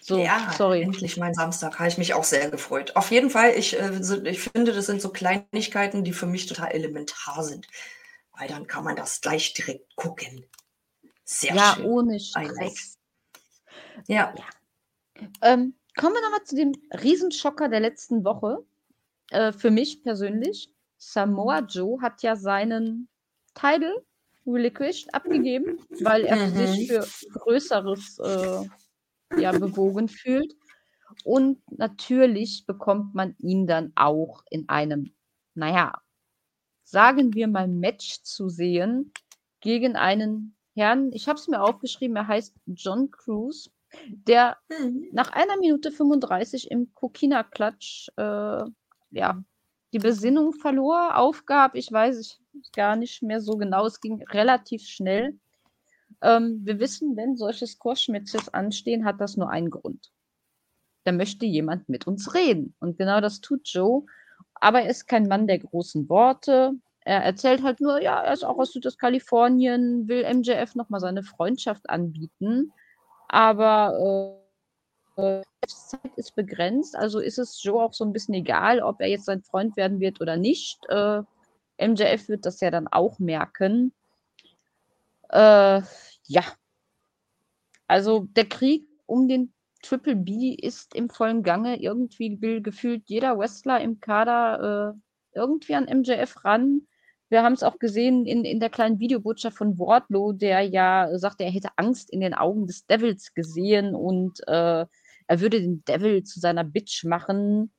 [0.00, 0.82] So, ja, sorry.
[0.82, 1.78] endlich mein Samstag.
[1.78, 2.96] Habe ich mich auch sehr gefreut.
[2.96, 6.72] Auf jeden Fall, ich, äh, ich finde, das sind so Kleinigkeiten, die für mich total
[6.72, 7.66] elementar sind.
[8.32, 10.46] Weil dann kann man das gleich direkt gucken.
[11.26, 11.84] Sehr ja, schön.
[11.84, 12.98] ohne Stress.
[14.06, 14.32] Ja.
[14.36, 15.20] ja.
[15.42, 18.64] Ähm, kommen wir nochmal zu dem Riesenschocker der letzten Woche.
[19.30, 20.72] Äh, für mich persönlich.
[20.98, 23.08] Samoa Joe hat ja seinen
[23.54, 24.04] Title
[24.46, 26.56] relinquished abgegeben, weil er mhm.
[26.56, 30.54] sich für Größeres äh, ja, bewogen fühlt.
[31.24, 35.12] Und natürlich bekommt man ihn dann auch in einem,
[35.54, 36.00] naja,
[36.84, 39.12] sagen wir mal, Match zu sehen
[39.60, 43.70] gegen einen Herrn, ich habe es mir aufgeschrieben, er heißt John Cruz,
[44.08, 45.08] der mhm.
[45.12, 48.64] nach einer Minute 35 im Kokina-Klatsch äh,
[49.10, 49.42] ja,
[49.92, 51.74] die Besinnung verlor, aufgab.
[51.74, 53.86] Ich weiß ich gar nicht mehr so genau.
[53.86, 55.38] Es ging relativ schnell.
[56.20, 60.12] Ähm, wir wissen, wenn solche Squash-Matches anstehen, hat das nur einen Grund.
[61.04, 62.74] Da möchte jemand mit uns reden.
[62.80, 64.04] Und genau das tut Joe.
[64.54, 66.72] Aber er ist kein Mann der großen Worte.
[67.06, 71.88] Er erzählt halt nur, ja, er ist auch aus Südostkalifornien, will MJF nochmal seine Freundschaft
[71.88, 72.72] anbieten.
[73.28, 74.40] Aber
[75.16, 79.06] äh, Zeit ist begrenzt, also ist es Joe auch so ein bisschen egal, ob er
[79.06, 80.80] jetzt sein Freund werden wird oder nicht.
[80.88, 81.22] Äh,
[81.78, 83.92] MJF wird das ja dann auch merken.
[85.28, 85.82] Äh,
[86.26, 86.42] ja.
[87.86, 91.80] Also der Krieg um den Triple B ist im vollen Gange.
[91.80, 96.82] Irgendwie will gefühlt jeder Wrestler im Kader äh, irgendwie an MJF ran.
[97.28, 101.44] Wir haben es auch gesehen in, in der kleinen Videobotschaft von Wardlow, der ja sagte,
[101.44, 104.86] er hätte Angst in den Augen des Devils gesehen und äh,
[105.28, 107.72] er würde den Devil zu seiner Bitch machen.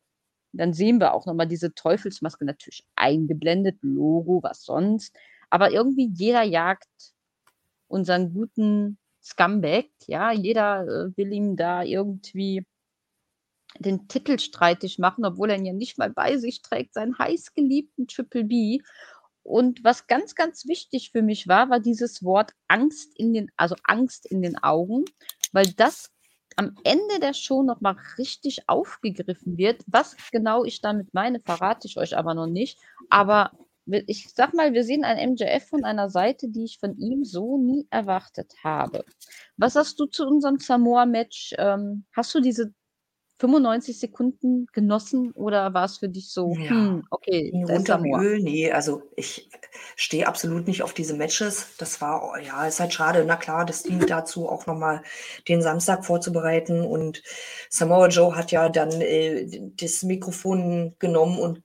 [0.52, 5.16] Dann sehen wir auch nochmal diese Teufelsmaske natürlich eingeblendet, Logo, was sonst.
[5.50, 6.90] Aber irgendwie jeder jagt
[7.88, 12.66] unseren guten Scumbag, ja, jeder äh, will ihm da irgendwie
[13.80, 18.08] den Titel streitig machen, obwohl er ihn ja nicht mal bei sich trägt, seinen heißgeliebten
[18.08, 18.80] Triple B.
[19.48, 23.76] Und was ganz, ganz wichtig für mich war, war dieses Wort Angst in den, also
[23.86, 25.06] Angst in den Augen,
[25.54, 26.12] weil das
[26.58, 29.84] am Ende der Show nochmal richtig aufgegriffen wird.
[29.88, 32.78] Was genau ich damit meine, verrate ich euch aber noch nicht.
[33.10, 33.52] Aber
[33.86, 37.58] ich sag mal, wir sehen ein MJF von einer Seite, die ich von ihm so
[37.58, 39.06] nie erwartet habe.
[39.56, 41.56] Was hast du zu unserem Samoa-Match?
[41.58, 42.74] Ähm, hast du diese
[43.40, 48.02] 95 Sekunden genossen oder war es für dich so, Ja, hm, okay, ist runter?
[48.20, 48.42] Öl.
[48.42, 49.50] Ne, also ich
[49.96, 51.68] stehe absolut nicht auf diese Matches.
[51.78, 53.24] Das war ja, ist halt schade.
[53.26, 55.04] Na klar, das dient dazu, auch noch mal
[55.48, 57.22] den Samstag vorzubereiten und
[57.70, 59.46] Samoa Joe hat ja dann, äh,
[59.80, 61.62] das Mikrofon genommen und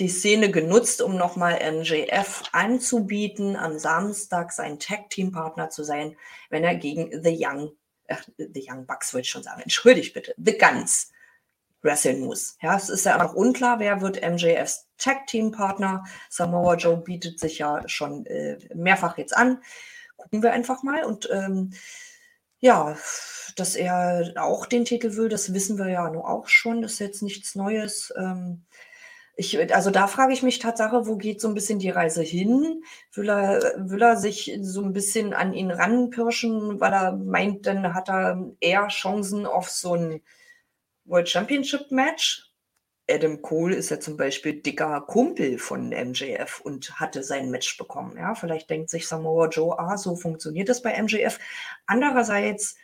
[0.00, 6.16] die Szene genutzt, um noch mal MJF anzubieten, am Samstag sein Tag-Team-Partner zu sein,
[6.48, 7.72] wenn er gegen The Young
[8.10, 11.12] äh, The Young Bucks wollte ich schon sagen, entschuldigt bitte, The Guns
[11.82, 12.56] wresteln muss.
[12.60, 16.04] Ja, es ist ja noch unklar, wer wird MJFs Tag-Team-Partner.
[16.28, 19.62] Samoa Joe bietet sich ja schon äh, mehrfach jetzt an.
[20.16, 21.04] Gucken wir einfach mal.
[21.04, 21.72] Und ähm,
[22.58, 22.96] ja,
[23.56, 26.82] dass er auch den Titel will, das wissen wir ja nur auch schon.
[26.82, 28.12] Das ist jetzt nichts Neues.
[28.16, 28.64] Ähm,
[29.40, 32.84] ich, also da frage ich mich Tatsache, wo geht so ein bisschen die Reise hin?
[33.14, 37.94] Will er, will er sich so ein bisschen an ihn ranpirschen, weil er meint, dann
[37.94, 40.20] hat er eher Chancen auf so ein
[41.06, 42.52] World Championship Match?
[43.10, 48.18] Adam Cole ist ja zum Beispiel dicker Kumpel von MJF und hatte sein Match bekommen.
[48.18, 51.38] Ja, vielleicht denkt sich Samoa Joe, ah, so funktioniert das bei MJF.
[51.86, 52.76] Andererseits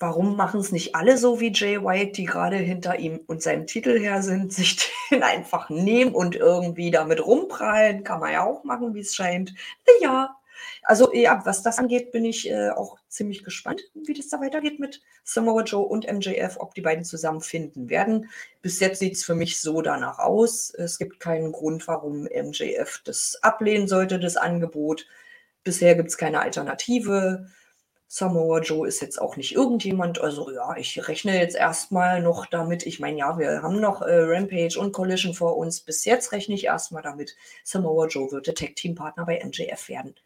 [0.00, 3.66] warum machen es nicht alle so wie Jay White, die gerade hinter ihm und seinem
[3.66, 8.02] Titel her sind, sich den einfach nehmen und irgendwie damit rumprallen?
[8.02, 9.54] Kann man ja auch machen, wie es scheint.
[10.00, 10.36] Ja,
[10.82, 14.80] also ja, was das angeht, bin ich äh, auch ziemlich gespannt, wie das da weitergeht
[14.80, 18.30] mit Samoa Joe und MJF, ob die beiden zusammenfinden werden.
[18.62, 20.70] Bis jetzt sieht es für mich so danach aus.
[20.70, 25.06] Es gibt keinen Grund, warum MJF das ablehnen sollte, das Angebot.
[25.64, 27.46] Bisher gibt es keine Alternative.
[28.12, 30.20] Samoa Joe ist jetzt auch nicht irgendjemand.
[30.20, 32.84] Also ja, ich rechne jetzt erstmal noch damit.
[32.84, 35.80] Ich meine, ja, wir haben noch äh, Rampage und Collision vor uns.
[35.80, 37.36] Bis jetzt rechne ich erstmal damit.
[37.62, 40.16] Samoa Joe wird der Tag-Team-Partner bei MJF werden.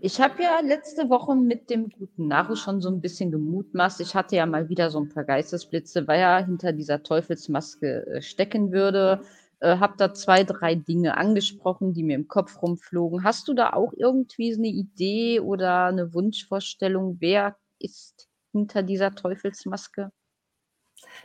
[0.00, 4.00] Ich habe ja letzte Woche mit dem guten Naru schon so ein bisschen gemutmaßt.
[4.00, 8.22] Ich hatte ja mal wieder so ein paar Geistesblitze, weil er hinter dieser Teufelsmaske äh,
[8.22, 9.20] stecken würde.
[9.64, 13.24] Äh, habe da zwei, drei Dinge angesprochen, die mir im Kopf rumflogen.
[13.24, 20.12] Hast du da auch irgendwie eine Idee oder eine Wunschvorstellung, wer ist hinter dieser Teufelsmaske?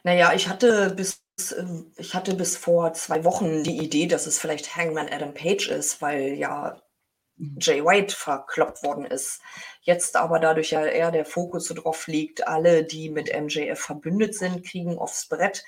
[0.03, 1.21] Naja, ich hatte bis
[1.57, 5.67] ähm, ich hatte bis vor zwei Wochen die Idee, dass es vielleicht Hangman Adam Page
[5.67, 6.81] ist, weil ja
[7.39, 7.57] Mhm.
[7.59, 9.41] Jay White verkloppt worden ist.
[9.81, 14.35] Jetzt aber dadurch ja eher der Fokus so drauf liegt, alle, die mit MJF verbündet
[14.35, 15.63] sind, kriegen aufs Brett.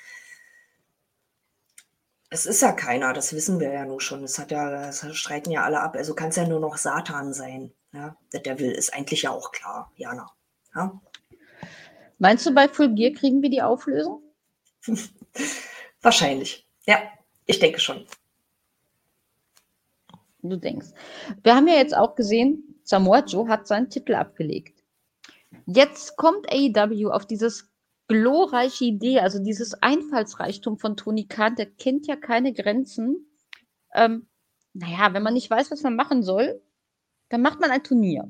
[2.32, 4.24] Es ist ja keiner, das wissen wir ja nur schon.
[4.24, 5.96] Es hat ja, das streiten ja alle ab.
[5.96, 7.72] Also kann es ja nur noch Satan sein.
[7.94, 8.18] Ja?
[8.34, 10.32] Der Devil ist eigentlich ja auch klar, Jana.
[10.74, 11.00] Ja?
[12.18, 14.24] Meinst du, bei Full Gear kriegen wir die Auflösung?
[16.02, 16.66] Wahrscheinlich.
[16.88, 17.00] Ja,
[17.46, 18.08] ich denke schon
[20.50, 20.88] du denkst.
[21.44, 24.84] Wir haben ja jetzt auch gesehen, Samoa Joe hat seinen Titel abgelegt.
[25.66, 27.71] Jetzt kommt AEW auf dieses
[28.12, 33.32] glorreiche Idee, also dieses Einfallsreichtum von Tony Khan, der kennt ja keine Grenzen.
[33.96, 34.28] Ähm,
[34.74, 36.62] naja, wenn man nicht weiß, was man machen soll,
[37.30, 38.30] dann macht man ein Turnier.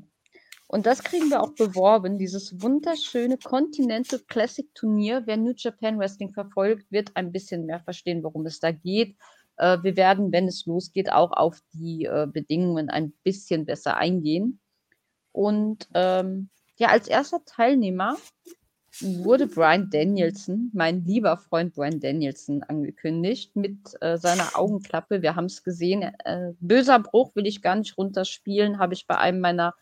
[0.68, 5.22] Und das kriegen wir auch beworben, dieses wunderschöne Continental Classic Turnier.
[5.26, 9.16] Wer New Japan Wrestling verfolgt, wird ein bisschen mehr verstehen, worum es da geht.
[9.56, 14.60] Äh, wir werden, wenn es losgeht, auch auf die äh, Bedingungen ein bisschen besser eingehen.
[15.32, 18.16] Und ähm, ja, als erster Teilnehmer
[19.00, 25.22] wurde Brian Danielson, mein lieber Freund Brian Danielson, angekündigt mit äh, seiner Augenklappe.
[25.22, 26.02] Wir haben es gesehen.
[26.02, 29.74] Äh, böser Bruch will ich gar nicht runterspielen, habe ich bei einem meiner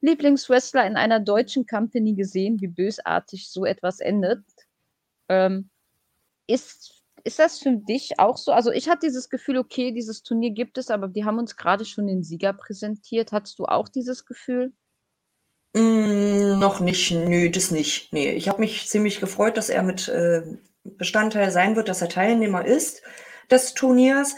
[0.00, 4.44] Lieblingswrestler in einer deutschen Company gesehen, wie bösartig so etwas endet.
[5.28, 5.70] Ähm,
[6.46, 8.52] ist ist das für dich auch so?
[8.52, 11.84] Also ich hatte dieses Gefühl, okay, dieses Turnier gibt es, aber die haben uns gerade
[11.84, 13.32] schon den Sieger präsentiert.
[13.32, 14.72] Hattest du auch dieses Gefühl?
[15.74, 18.12] Mm, noch nicht, nö, das nicht.
[18.12, 20.42] Nee, ich habe mich ziemlich gefreut, dass er mit äh,
[20.84, 23.02] Bestandteil sein wird, dass er Teilnehmer ist
[23.50, 24.36] des Turniers.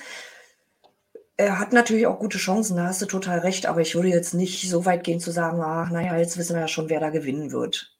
[1.36, 4.34] Er hat natürlich auch gute Chancen, da hast du total recht, aber ich würde jetzt
[4.34, 7.10] nicht so weit gehen zu sagen, ach, naja, jetzt wissen wir ja schon, wer da
[7.10, 7.92] gewinnen wird.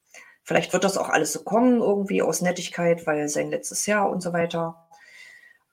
[0.44, 4.22] Vielleicht wird das auch alles so kommen, irgendwie aus Nettigkeit, weil sein letztes Jahr und
[4.22, 4.83] so weiter.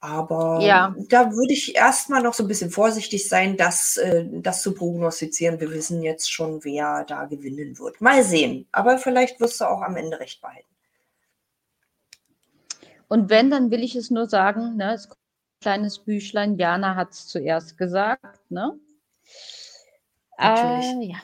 [0.03, 0.95] Aber ja.
[1.09, 5.59] da würde ich erstmal noch so ein bisschen vorsichtig sein, das, äh, das zu prognostizieren.
[5.59, 8.01] Wir wissen jetzt schon, wer da gewinnen wird.
[8.01, 8.67] Mal sehen.
[8.71, 10.67] Aber vielleicht wirst du auch am Ende recht behalten.
[13.07, 16.95] Und wenn, dann will ich es nur sagen, ne, es kommt ein kleines Büchlein, Jana
[16.95, 18.79] hat es zuerst gesagt, ne?
[20.39, 21.09] Natürlich.
[21.09, 21.17] Äh, ja.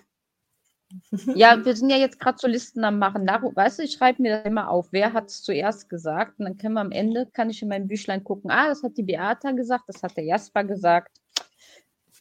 [1.35, 3.23] Ja, wir sind ja jetzt gerade so Listen am machen.
[3.23, 6.39] Nach, weißt du, ich schreibe mir das immer auf, wer hat es zuerst gesagt.
[6.39, 8.97] Und dann können wir am Ende, kann ich in meinem Büchlein gucken, ah, das hat
[8.97, 11.17] die Beata gesagt, das hat der Jasper gesagt.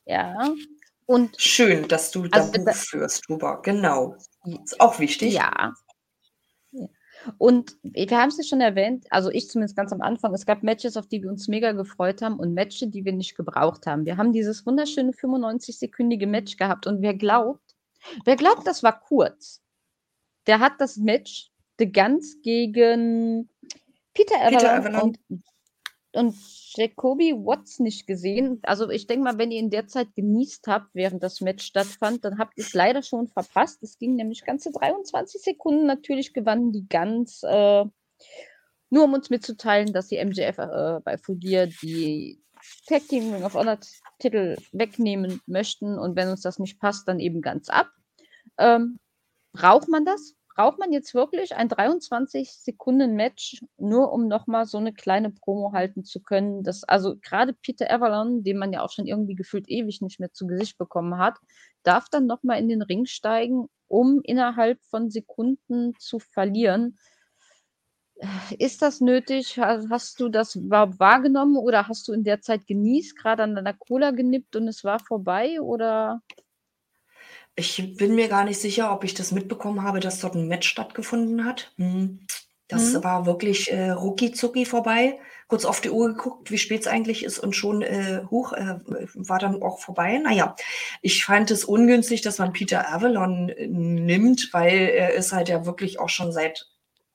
[0.04, 0.52] Ja.
[1.06, 3.60] Und Schön, dass du da also, Buch führst, Huber.
[3.62, 4.16] Genau.
[4.64, 5.34] Ist auch wichtig.
[5.34, 5.72] Ja.
[7.38, 10.62] Und wir haben es ja schon erwähnt, also ich zumindest ganz am Anfang, es gab
[10.62, 14.04] Matches, auf die wir uns mega gefreut haben und Matches, die wir nicht gebraucht haben.
[14.04, 17.65] Wir haben dieses wunderschöne 95-sekündige Match gehabt und wer glaubt,
[18.24, 19.62] wer glaubt, das war kurz,
[20.46, 23.50] der hat das Match The Guns gegen
[24.14, 25.02] Peter Avalon.
[25.02, 25.18] Und,
[26.12, 26.34] und
[26.74, 28.60] Jacoby Watts nicht gesehen.
[28.62, 32.24] Also ich denke mal, wenn ihr in der Zeit genießt habt, während das Match stattfand,
[32.24, 33.82] dann habt ihr es leider schon verpasst.
[33.82, 35.86] Es ging nämlich ganze 23 Sekunden.
[35.86, 37.42] Natürlich gewannen die Guns.
[37.42, 37.84] Äh,
[38.88, 42.42] nur um uns mitzuteilen, dass die MJF äh, bei Fugier die
[42.82, 43.78] Tag Team Ring of Honor
[44.18, 47.90] Titel wegnehmen möchten und wenn uns das nicht passt, dann eben ganz ab.
[48.58, 48.98] Ähm,
[49.52, 50.36] braucht man das?
[50.56, 56.20] braucht man jetzt wirklich ein 23-Sekunden-Match, nur um nochmal so eine kleine Promo halten zu
[56.20, 56.62] können?
[56.64, 60.32] Das, also gerade Peter Avalon, den man ja auch schon irgendwie gefühlt ewig nicht mehr
[60.32, 61.36] zu Gesicht bekommen hat,
[61.82, 66.98] darf dann nochmal in den Ring steigen, um innerhalb von Sekunden zu verlieren.
[68.58, 69.58] Ist das nötig?
[69.58, 73.74] Hast du das überhaupt wahrgenommen oder hast du in der Zeit genießt, gerade an deiner
[73.74, 75.60] Cola genippt und es war vorbei?
[75.60, 76.22] Oder
[77.56, 80.68] ich bin mir gar nicht sicher, ob ich das mitbekommen habe, dass dort ein Match
[80.68, 81.72] stattgefunden hat.
[81.76, 82.20] Hm.
[82.68, 83.04] Das Mhm.
[83.04, 85.20] war wirklich, äh, rucki-zucki vorbei.
[85.46, 88.78] Kurz auf die Uhr geguckt, wie spät es eigentlich ist und schon, äh, huch, äh,
[89.14, 90.18] war dann auch vorbei.
[90.18, 90.56] Naja,
[91.00, 95.64] ich fand es ungünstig, dass man Peter Avalon äh, nimmt, weil er ist halt ja
[95.64, 96.66] wirklich auch schon seit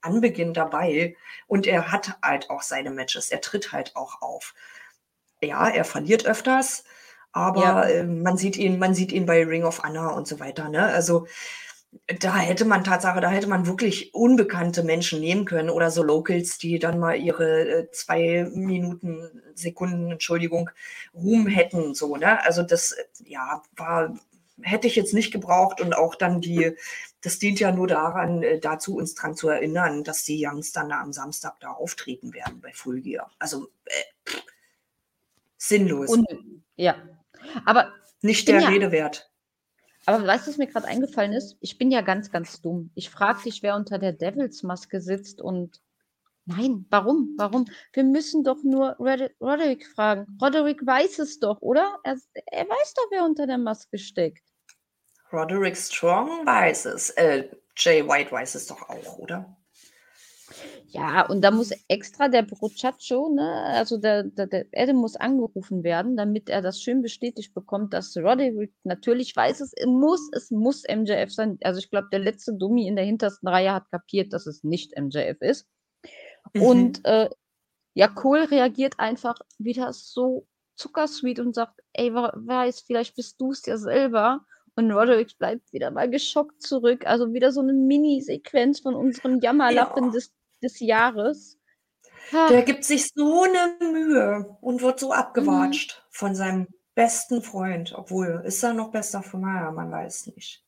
[0.01, 1.15] Anbeginn dabei
[1.47, 3.29] und er hat halt auch seine Matches.
[3.29, 4.53] Er tritt halt auch auf.
[5.41, 6.83] Ja, er verliert öfters,
[7.31, 7.83] aber ja.
[7.83, 10.69] äh, man sieht ihn, man sieht ihn bei Ring of Honor und so weiter.
[10.69, 10.85] Ne?
[10.85, 11.27] Also
[12.19, 16.57] da hätte man Tatsache, da hätte man wirklich unbekannte Menschen nehmen können oder so Locals,
[16.57, 20.69] die dann mal ihre äh, zwei Minuten, Sekunden, Entschuldigung,
[21.13, 21.93] Ruhm hätten.
[21.93, 22.43] So, ne?
[22.45, 24.15] Also das, ja, war,
[24.61, 26.77] hätte ich jetzt nicht gebraucht und auch dann die,
[27.21, 30.91] das dient ja nur daran, äh, dazu uns dran zu erinnern, dass die Youngs dann
[30.91, 33.31] am Samstag da auftreten werden bei Full Gear.
[33.39, 34.31] Also äh,
[35.57, 36.09] sinnlos.
[36.09, 36.27] Und,
[36.75, 36.95] ja,
[37.65, 39.31] aber nicht der ja, Rede wert.
[40.05, 41.57] Aber weißt du, was mir gerade eingefallen ist?
[41.61, 42.89] Ich bin ja ganz, ganz dumm.
[42.95, 45.79] Ich frage dich, wer unter der Devils-Maske sitzt und
[46.45, 47.35] nein, warum?
[47.37, 47.65] Warum?
[47.93, 50.25] Wir müssen doch nur Roderick fragen.
[50.41, 51.99] Roderick weiß es doch, oder?
[52.03, 54.50] Er, er weiß doch, wer unter der Maske steckt.
[55.31, 57.09] Roderick Strong weiß es.
[57.11, 59.57] Äh, Jay White weiß es doch auch, oder?
[60.87, 65.83] Ja, und da muss extra der Brocaccio, ne, also der, der, der Adam muss angerufen
[65.83, 70.83] werden, damit er das schön bestätigt bekommt, dass Roderick natürlich weiß, es muss, es muss
[70.83, 71.57] MJF sein.
[71.63, 74.99] Also ich glaube, der letzte Dummy in der hintersten Reihe hat kapiert, dass es nicht
[74.99, 75.65] MJF ist.
[76.53, 76.61] Mhm.
[76.61, 77.29] Und äh,
[77.93, 83.51] ja, Cole reagiert einfach wieder so zuckersweet und sagt, ey, wer weiß, vielleicht bist du
[83.51, 84.45] es ja selber.
[84.81, 87.05] Und Roderick bleibt wieder mal geschockt zurück.
[87.05, 90.11] Also wieder so eine Mini-Sequenz von unserem Jammerlappen ja.
[90.11, 91.57] des des Jahres.
[92.31, 96.07] Der gibt sich so eine Mühe und wird so abgewatscht mhm.
[96.11, 97.93] von seinem besten Freund.
[97.95, 99.71] Obwohl, ist er noch besser von meiner?
[99.71, 100.63] Man weiß nicht.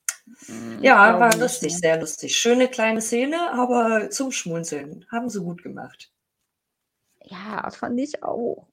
[0.48, 2.36] Mhm, ja, war lustig, sehr lustig.
[2.36, 5.06] Schöne kleine Szene, aber zum Schmunzeln.
[5.12, 6.12] Haben sie gut gemacht.
[7.22, 8.68] Ja, fand ich auch.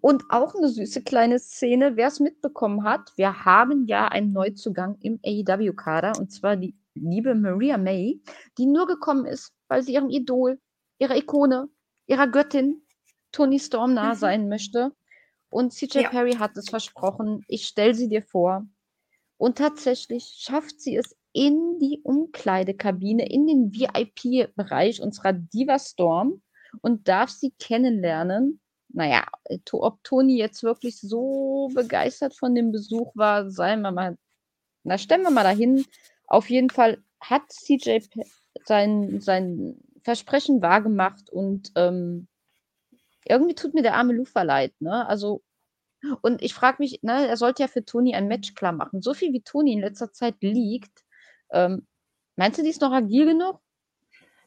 [0.00, 4.96] Und auch eine süße kleine Szene, wer es mitbekommen hat, wir haben ja einen Neuzugang
[5.00, 8.22] im AEW-Kader und zwar die liebe Maria May,
[8.58, 10.58] die nur gekommen ist, weil sie ihrem Idol
[10.98, 11.68] ihrer Ikone,
[12.06, 12.82] ihrer Göttin
[13.32, 14.18] Tony Storm nah mhm.
[14.18, 14.92] sein möchte.
[15.50, 16.08] Und CJ ja.
[16.08, 18.66] Perry hat es versprochen, ich stelle sie dir vor.
[19.36, 26.42] Und tatsächlich schafft sie es in die Umkleidekabine, in den VIP-Bereich unserer Diva Storm
[26.80, 28.60] und darf sie kennenlernen.
[28.94, 29.26] Naja,
[29.72, 34.16] ob Toni jetzt wirklich so begeistert von dem Besuch war, seien wir mal,
[34.84, 35.84] na, stellen wir mal dahin.
[36.28, 37.98] Auf jeden Fall hat CJ
[38.64, 42.28] sein, sein Versprechen wahrgemacht und ähm,
[43.24, 45.08] irgendwie tut mir der arme Lufa leid, ne?
[45.08, 45.42] Also,
[46.22, 49.02] und ich frage mich, ne, er sollte ja für Toni ein Match klar machen.
[49.02, 51.04] So viel wie Toni in letzter Zeit liegt,
[51.50, 51.86] ähm,
[52.36, 53.60] meinst du, die ist noch agil genug?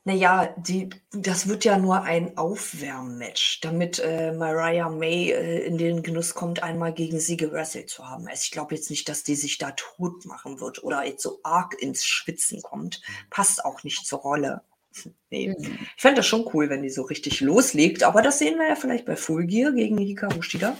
[0.08, 6.02] Naja, die, das wird ja nur ein Aufwärmmatch, damit äh, Mariah May äh, in den
[6.02, 8.26] Genuss kommt, einmal gegen sie gewrestelt zu haben.
[8.26, 11.42] Also ich glaube jetzt nicht, dass die sich da tot machen wird oder jetzt so
[11.44, 13.02] arg ins Schwitzen kommt.
[13.30, 14.62] Passt auch nicht zur Rolle.
[15.30, 15.50] Nee.
[15.50, 15.78] Mhm.
[15.98, 18.76] Ich fände das schon cool, wenn die so richtig loslegt, aber das sehen wir ja
[18.76, 20.78] vielleicht bei Full Gear gegen Hikaru Shida.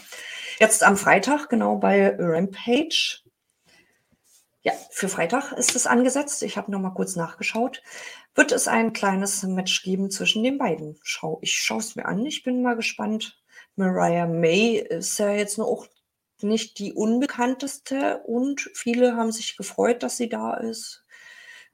[0.58, 3.20] Jetzt am Freitag, genau bei Rampage.
[4.68, 6.44] Ja, für Freitag ist es angesetzt.
[6.44, 7.82] Ich habe noch mal kurz nachgeschaut.
[8.38, 11.00] Wird es ein kleines Match geben zwischen den beiden?
[11.02, 12.24] Schau, ich schaue es mir an.
[12.24, 13.42] Ich bin mal gespannt.
[13.76, 15.88] Mariah May ist ja jetzt auch
[16.44, 21.04] nicht die unbekannteste und viele haben sich gefreut, dass sie da ist.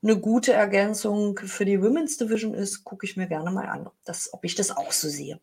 [0.01, 4.33] eine gute Ergänzung für die Women's Division ist, gucke ich mir gerne mal an, das,
[4.33, 5.41] ob ich das auch so sehe.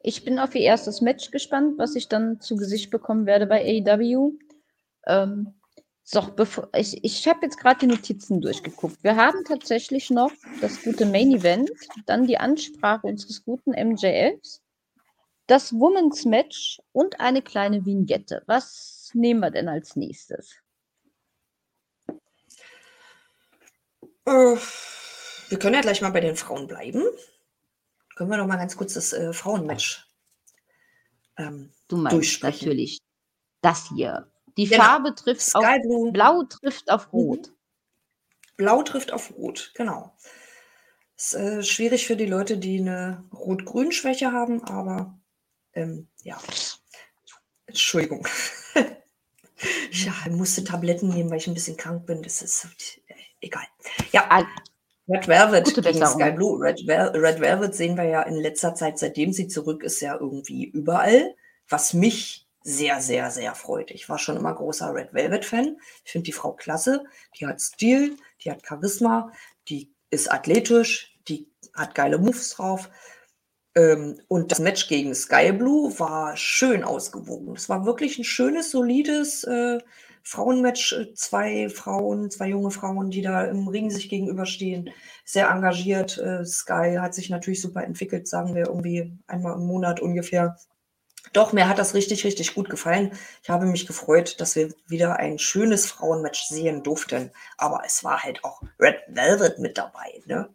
[0.00, 3.62] Ich bin auf ihr erstes Match gespannt, was ich dann zu Gesicht bekommen werde bei
[3.62, 4.32] AEW.
[5.06, 5.54] Ähm,
[6.10, 9.04] so, bevor, ich, ich habe jetzt gerade die Notizen durchgeguckt.
[9.04, 10.32] Wir haben tatsächlich noch
[10.62, 11.70] das gute Main Event,
[12.06, 14.62] dann die Ansprache unseres guten MJFs,
[15.48, 18.42] das Women's Match und eine kleine Vignette.
[18.46, 20.56] Was nehmen wir denn als nächstes?
[24.24, 24.56] Äh,
[25.50, 27.02] wir können ja gleich mal bei den Frauen bleiben.
[28.16, 30.08] Können wir noch mal ganz kurz das äh, Frauenmatch
[31.36, 32.98] ähm, Du meinst natürlich
[33.60, 34.32] das hier.
[34.58, 34.82] Die genau.
[34.82, 36.12] Farbe trifft Sky auf Blue.
[36.12, 37.18] Blau trifft auf mhm.
[37.20, 37.52] Rot.
[38.56, 40.16] Blau trifft auf Rot, genau.
[41.16, 45.16] Ist äh, schwierig für die Leute, die eine Rot-Grün-Schwäche haben, aber
[45.74, 46.38] ähm, ja.
[47.66, 48.26] Entschuldigung.
[49.90, 52.22] ich musste Tabletten nehmen, weil ich ein bisschen krank bin.
[52.22, 52.66] Das ist
[53.06, 53.64] äh, egal.
[54.10, 54.44] Ja,
[55.08, 56.60] Red Velvet Gute gegen Sky Blue.
[56.60, 60.16] Red, Vel Red Velvet sehen wir ja in letzter Zeit, seitdem sie zurück ist, ja
[60.18, 61.36] irgendwie überall,
[61.68, 63.90] was mich sehr, sehr, sehr freut.
[63.90, 65.78] Ich war schon immer großer Red Velvet-Fan.
[66.04, 67.04] Ich finde die Frau klasse.
[67.38, 69.32] Die hat Stil, die hat Charisma,
[69.68, 72.90] die ist athletisch, die hat geile Moves drauf.
[73.74, 77.56] Ähm, und das Match gegen Sky Blue war schön ausgewogen.
[77.56, 79.78] Es war wirklich ein schönes, solides äh,
[80.22, 84.90] Frauenmatch, äh, zwei Frauen, zwei junge Frauen, die da im Ring sich gegenüberstehen,
[85.24, 86.18] sehr engagiert.
[86.18, 90.58] Äh, Sky hat sich natürlich super entwickelt, sagen wir irgendwie einmal im Monat ungefähr.
[91.32, 93.12] Doch, mir hat das richtig, richtig gut gefallen.
[93.42, 97.30] Ich habe mich gefreut, dass wir wieder ein schönes Frauenmatch sehen durften.
[97.56, 100.48] Aber es war halt auch Red Velvet mit dabei, ne?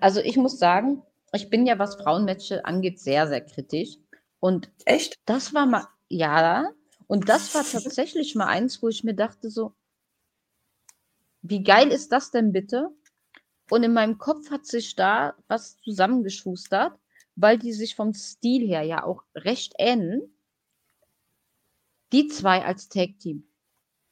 [0.00, 1.02] Also ich muss sagen,
[1.32, 3.96] ich bin ja, was Frauenmatches angeht, sehr, sehr kritisch.
[4.40, 5.18] Und echt?
[5.26, 6.70] Das war mal, ja,
[7.06, 9.74] und das war tatsächlich mal eins, wo ich mir dachte so,
[11.42, 12.88] wie geil ist das denn bitte?
[13.70, 16.98] Und in meinem Kopf hat sich da was zusammengeschustert,
[17.36, 20.22] weil die sich vom Stil her ja auch recht ähneln.
[22.12, 23.48] Die zwei als Tag-Team.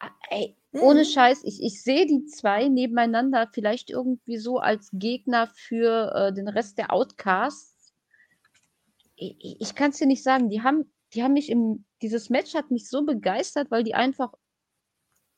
[0.01, 1.05] Ah, ey, ohne mhm.
[1.05, 6.49] Scheiß, ich, ich sehe die zwei nebeneinander vielleicht irgendwie so als Gegner für äh, den
[6.49, 7.93] Rest der Outcasts.
[9.15, 12.55] Ich, ich kann es dir nicht sagen, die haben die haben mich im, dieses Match
[12.55, 14.33] hat mich so begeistert, weil die einfach,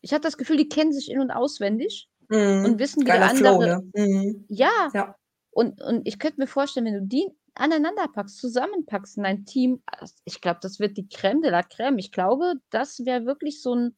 [0.01, 2.65] ich hatte das Gefühl, die kennen sich in- und auswendig mhm.
[2.65, 3.37] und wissen, wie der andere.
[3.37, 3.91] Flow, ne?
[3.95, 4.45] mhm.
[4.49, 4.91] ja.
[4.93, 5.17] ja.
[5.51, 9.83] Und, und ich könnte mir vorstellen, wenn du die aneinander packst, zusammenpackst in ein Team,
[10.25, 11.99] ich glaube, das wird die Creme de la Creme.
[11.99, 13.97] Ich glaube, das wäre wirklich so ein,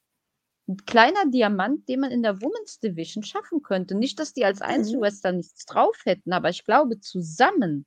[0.68, 3.94] ein, kleiner Diamant, den man in der Women's Division schaffen könnte.
[3.94, 4.61] Nicht, dass die als.
[4.61, 5.38] Einzelwrestler mhm.
[5.38, 7.86] nichts drauf hätten, aber ich glaube, zusammen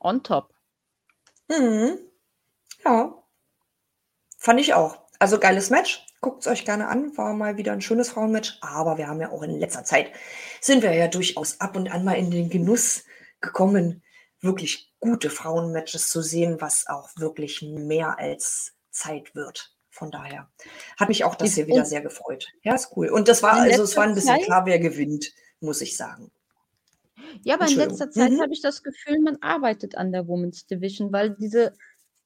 [0.00, 0.52] on top.
[1.48, 1.98] Mhm.
[2.84, 3.22] Ja.
[4.38, 4.98] Fand ich auch.
[5.18, 6.04] Also geiles Match.
[6.20, 7.16] Guckt es euch gerne an.
[7.16, 8.58] War mal wieder ein schönes Frauenmatch.
[8.60, 10.12] Aber wir haben ja auch in letzter Zeit,
[10.60, 13.04] sind wir ja durchaus ab und an mal in den Genuss
[13.40, 14.03] gekommen,
[14.44, 19.74] wirklich gute Frauenmatches zu sehen, was auch wirklich mehr als Zeit wird.
[19.90, 20.50] Von daher
[20.96, 22.48] hat mich auch das hier wieder sehr gefreut.
[22.62, 23.08] Ja, ist cool.
[23.10, 24.44] Und das war, also es war ein bisschen Zeit?
[24.44, 26.32] klar, wer gewinnt, muss ich sagen.
[27.42, 28.40] Ja, aber in letzter Zeit mhm.
[28.40, 31.76] habe ich das Gefühl, man arbeitet an der Women's Division, weil diese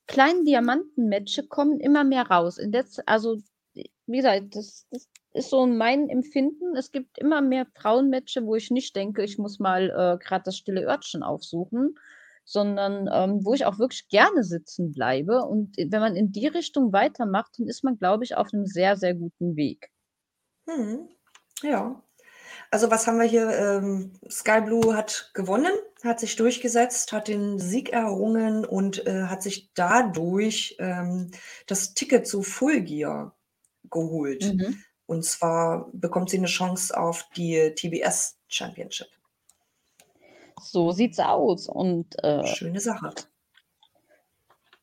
[0.07, 2.59] kleinen Diamanten-Matches kommen immer mehr raus.
[2.59, 3.39] In der also,
[3.75, 5.09] wie gesagt, das, das
[5.39, 6.77] ist so mein Empfinden.
[6.77, 10.57] Es gibt immer mehr Frauenmatches, wo ich nicht denke, ich muss mal äh, gerade das
[10.57, 11.99] stille Örtchen aufsuchen,
[12.45, 15.45] sondern ähm, wo ich auch wirklich gerne sitzen bleibe.
[15.45, 18.97] Und wenn man in die Richtung weitermacht, dann ist man, glaube ich, auf einem sehr,
[18.97, 19.91] sehr guten Weg.
[20.67, 21.09] Hm.
[21.63, 22.03] Ja,
[22.71, 23.49] also was haben wir hier?
[23.51, 25.73] Ähm, Sky Blue hat gewonnen,
[26.05, 31.31] hat sich durchgesetzt, hat den Sieg errungen und äh, hat sich dadurch ähm,
[31.67, 33.37] das Ticket zu Full Gear
[33.91, 34.55] geholt.
[34.55, 34.83] Mhm.
[35.09, 39.09] Und zwar bekommt sie eine Chance auf die TBS Championship.
[40.61, 41.67] So sieht's aus.
[41.67, 43.15] Und äh, schöne Sache.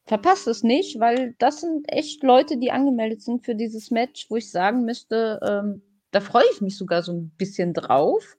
[0.08, 4.38] Verpasst es nicht, weil das sind echt Leute, die angemeldet sind für dieses Match, wo
[4.38, 8.36] ich sagen müsste, ähm, da freue ich mich sogar so ein bisschen drauf.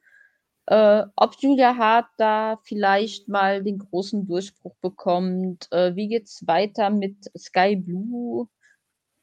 [0.67, 5.71] Äh, ob Julia Hart da vielleicht mal den großen Durchbruch bekommt.
[5.71, 8.49] Äh, wie es weiter mit Sky Blue?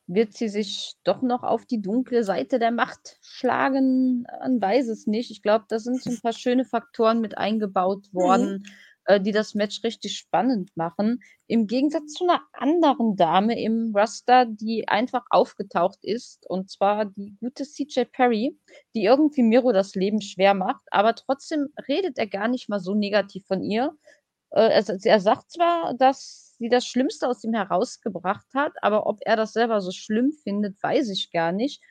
[0.05, 4.25] Wird sie sich doch noch auf die dunkle Seite der Macht schlagen?
[4.41, 5.31] Man weiß es nicht.
[5.31, 8.17] Ich glaube, da sind so ein paar schöne Faktoren mit eingebaut mhm.
[8.17, 8.51] worden.
[8.51, 8.63] Mhm
[9.05, 11.21] äh, die das Match richtig spannend machen.
[11.47, 17.35] Im Gegensatz zu einer anderen Dame im Raster, die einfach aufgetaucht ist, und zwar die
[17.39, 18.57] gute CJ Perry,
[18.95, 22.95] die irgendwie Miro das Leben schwer macht, aber trotzdem redet er gar nicht mal so
[22.95, 23.93] negativ von ihr.
[24.51, 29.19] Äh, er, er sagt zwar, dass sie das Schlimmste aus ihm herausgebracht hat, aber ob
[29.21, 31.81] er das selber so schlimm findet, weiß ich gar nicht.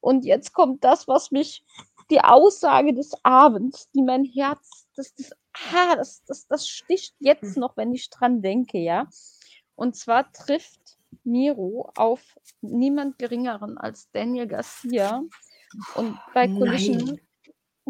[0.00, 1.64] Und jetzt kommt das, was mich
[2.10, 5.32] die Aussage des Abends, die mein Herz, das, das,
[5.74, 9.06] ah, das, das, das sticht jetzt noch, wenn ich dran denke, ja.
[9.76, 10.80] Und zwar trifft
[11.24, 12.22] Miro auf
[12.62, 15.22] niemand Geringeren als Daniel Garcia.
[15.94, 17.20] Und bei Collision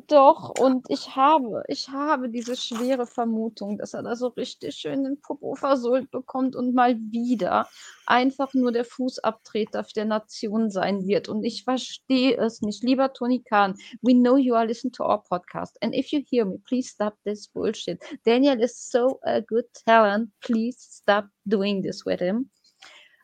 [0.09, 5.05] doch, und ich habe ich habe diese schwere Vermutung, dass er da so richtig schön
[5.05, 7.69] den Popo versohlt bekommt und mal wieder
[8.07, 11.29] einfach nur der Fußabtreter der Nation sein wird.
[11.29, 12.83] Und ich verstehe es nicht.
[12.83, 15.77] Lieber Tony Khan, we know you are listening to our podcast.
[15.83, 18.03] And if you hear me, please stop this bullshit.
[18.25, 20.31] Daniel is so a good talent.
[20.41, 22.51] Please stop doing this with him.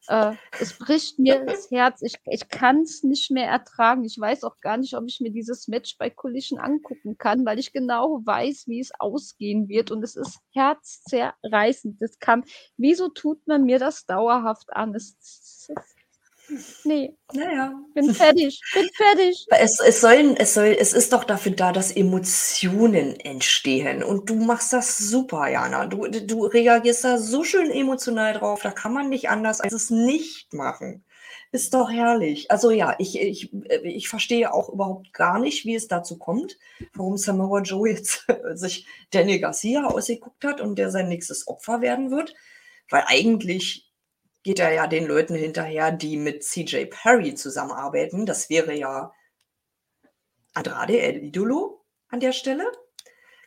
[0.09, 2.00] Äh, es bricht mir das Herz.
[2.02, 4.04] Ich, ich kann es nicht mehr ertragen.
[4.04, 7.59] Ich weiß auch gar nicht, ob ich mir dieses Match bei Collision angucken kann, weil
[7.59, 9.90] ich genau weiß, wie es ausgehen wird.
[9.90, 12.00] Und es ist herzzerreißend.
[12.00, 12.44] Das kann,
[12.78, 14.94] wieso tut man mir das dauerhaft an?
[14.94, 15.70] Es, es,
[16.84, 17.14] Nee.
[17.32, 17.74] Naja.
[17.94, 18.61] Bin fertig.
[18.72, 19.46] Bin fertig.
[19.51, 24.03] Es, es, sollen, es, soll, es ist doch dafür da, dass Emotionen entstehen.
[24.03, 25.86] Und du machst das super, Jana.
[25.86, 28.61] Du, du reagierst da so schön emotional drauf.
[28.62, 31.05] Da kann man nicht anders als es nicht machen.
[31.51, 32.51] Ist doch herrlich.
[32.51, 36.59] Also ja, ich, ich, ich verstehe auch überhaupt gar nicht, wie es dazu kommt,
[36.94, 42.11] warum Samoa Joe jetzt sich Daniel Garcia ausgeguckt hat und der sein nächstes Opfer werden
[42.11, 42.34] wird.
[42.90, 43.88] Weil eigentlich
[44.49, 48.24] geht er ja den Leuten hinterher, die mit CJ Perry zusammenarbeiten.
[48.24, 49.12] Das wäre ja
[50.55, 52.64] Andrade El Idolo an der Stelle.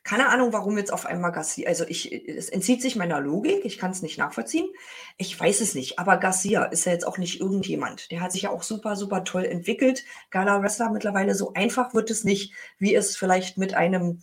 [0.03, 3.79] Keine Ahnung, warum jetzt auf einmal Garcia, also ich, es entzieht sich meiner Logik, ich
[3.79, 4.69] kann es nicht nachvollziehen.
[5.17, 8.11] Ich weiß es nicht, aber Garcia ist ja jetzt auch nicht irgendjemand.
[8.11, 10.03] Der hat sich ja auch super, super toll entwickelt.
[10.29, 14.21] Gala Wrestler mittlerweile so einfach wird es nicht, wie es vielleicht mit einem,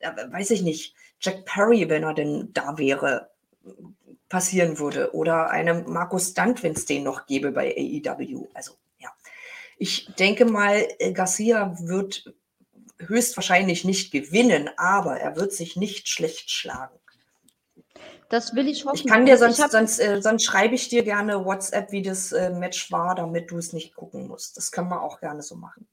[0.00, 3.30] äh, weiß ich nicht, Jack Perry, wenn er denn da wäre,
[4.28, 8.48] passieren würde oder einem Markus Stunt, wenn es den noch gäbe bei AEW.
[8.54, 9.10] Also ja,
[9.78, 12.32] ich denke mal, äh, Garcia wird
[12.98, 16.98] höchstwahrscheinlich nicht gewinnen, aber er wird sich nicht schlecht schlagen.
[18.28, 18.96] Das will ich hoffen.
[18.96, 22.50] Ich kann dir sonst, sonst, äh, sonst schreibe ich dir gerne WhatsApp, wie das äh,
[22.50, 24.56] Match war, damit du es nicht gucken musst.
[24.56, 25.86] Das können wir auch gerne so machen.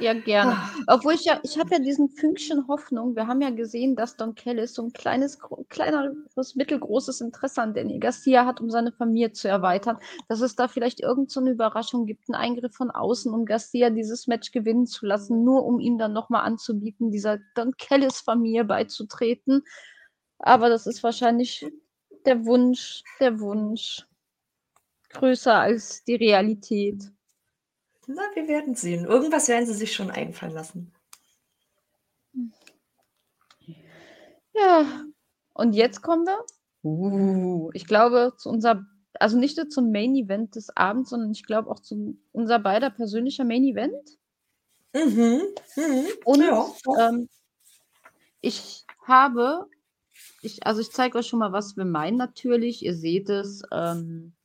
[0.00, 0.52] Ja, gerne.
[0.52, 0.70] Ah.
[0.88, 3.14] Obwohl ich ja, ich habe ja diesen Fünkchen Hoffnung.
[3.14, 7.98] Wir haben ja gesehen, dass Don Kellis so ein kleines, kleineres, mittelgroßes Interesse an Danny
[7.98, 9.98] Garcia hat, um seine Familie zu erweitern.
[10.28, 14.26] Dass es da vielleicht irgendeine so Überraschung gibt, einen Eingriff von außen, um Garcia dieses
[14.26, 19.62] Match gewinnen zu lassen, nur um ihm dann nochmal anzubieten, dieser Don Kellis Familie beizutreten.
[20.38, 21.66] Aber das ist wahrscheinlich
[22.26, 24.04] der Wunsch, der Wunsch.
[25.10, 27.10] Größer als die Realität.
[28.06, 29.04] Na, wir werden sehen.
[29.04, 30.92] Irgendwas werden sie sich schon einfallen lassen.
[34.54, 35.04] Ja,
[35.54, 36.44] und jetzt kommen wir,
[36.84, 41.44] uh, ich glaube, zu unser, also nicht nur zum Main Event des Abends, sondern ich
[41.44, 44.18] glaube auch zu unser beider persönlicher Main Event.
[44.94, 45.42] Mhm.
[45.76, 46.06] mhm.
[46.24, 46.66] Und ja.
[47.00, 47.28] ähm,
[48.40, 49.66] ich habe,
[50.42, 52.84] ich, also ich zeige euch schon mal, was wir meinen natürlich.
[52.84, 53.62] Ihr seht es.
[53.72, 54.35] Ähm,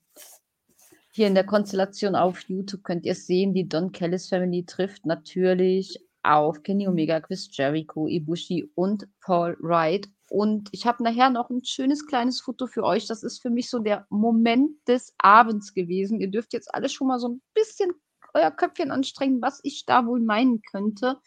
[1.11, 5.99] hier in der Konstellation auf YouTube könnt ihr sehen, die Don Kellis Family trifft natürlich
[6.23, 10.07] auf Kenny Omega, Chris Jericho, Ibushi und Paul Wright.
[10.29, 13.07] Und ich habe nachher noch ein schönes kleines Foto für euch.
[13.07, 16.21] Das ist für mich so der Moment des Abends gewesen.
[16.21, 17.91] Ihr dürft jetzt alle schon mal so ein bisschen
[18.33, 21.17] euer Köpfchen anstrengen, was ich da wohl meinen könnte.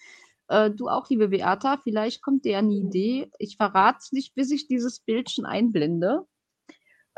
[0.49, 3.31] Äh, du auch, liebe Beata, vielleicht kommt dir eine Idee.
[3.39, 6.27] Ich verrate es nicht, bis ich dieses Bildchen einblende.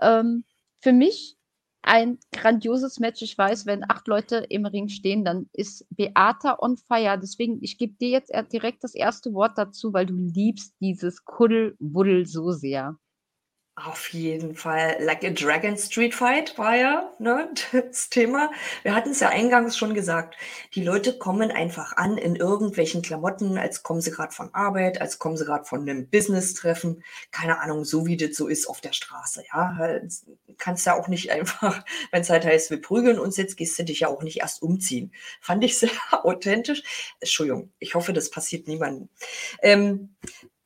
[0.00, 0.44] Ähm,
[0.80, 1.35] für mich
[1.86, 3.22] ein grandioses Match.
[3.22, 7.18] Ich weiß, wenn acht Leute im Ring stehen, dann ist Beata on fire.
[7.18, 12.26] Deswegen, ich gebe dir jetzt direkt das erste Wort dazu, weil du liebst dieses Kuddelwuddel
[12.26, 12.98] so sehr.
[13.78, 14.96] Auf jeden Fall.
[15.00, 18.50] Like a Dragon Street Fight war ja ne, das Thema.
[18.82, 20.34] Wir hatten es ja eingangs schon gesagt.
[20.74, 25.18] Die Leute kommen einfach an in irgendwelchen Klamotten, als kommen sie gerade von Arbeit, als
[25.18, 27.04] kommen sie gerade von einem Business-Treffen.
[27.32, 29.44] Keine Ahnung, so wie das so ist auf der Straße.
[29.52, 30.00] Ja,
[30.56, 33.84] kannst ja auch nicht einfach, wenn es halt heißt, wir prügeln uns jetzt, gehst du
[33.84, 35.12] dich ja auch nicht erst umziehen.
[35.42, 35.90] Fand ich sehr
[36.24, 36.82] authentisch.
[37.20, 39.10] Entschuldigung, ich hoffe, das passiert niemandem.
[39.60, 40.16] Ähm,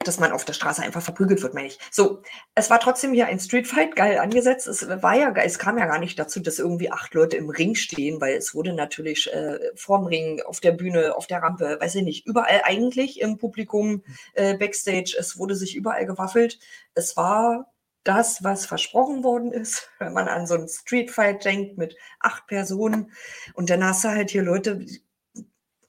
[0.05, 1.79] dass man auf der Straße einfach verprügelt wird, meine ich.
[1.91, 2.23] So,
[2.55, 4.67] es war trotzdem hier ein Streetfight, geil angesetzt.
[4.67, 7.75] Es war ja, es kam ja gar nicht dazu, dass irgendwie acht Leute im Ring
[7.75, 11.97] stehen, weil es wurde natürlich äh, vorm Ring, auf der Bühne, auf der Rampe, weiß
[11.97, 16.59] ich nicht, überall eigentlich im Publikum, äh, Backstage, es wurde sich überall gewaffelt.
[16.95, 17.71] Es war
[18.03, 23.13] das, was versprochen worden ist, wenn man an so einen Streetfight denkt mit acht Personen.
[23.53, 24.87] Und dann hast du halt hier Leute,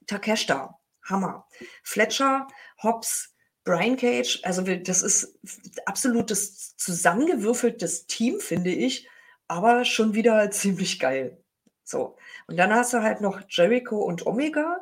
[0.07, 1.47] Takeshita, Hammer.
[1.83, 2.47] Fletcher,
[2.83, 3.30] Hobbs,
[3.63, 5.39] Brian Cage, also das ist
[5.85, 9.07] absolutes zusammengewürfeltes Team, finde ich,
[9.47, 11.43] aber schon wieder ziemlich geil.
[11.83, 12.17] So.
[12.47, 14.79] Und dann hast du halt noch Jericho und Omega.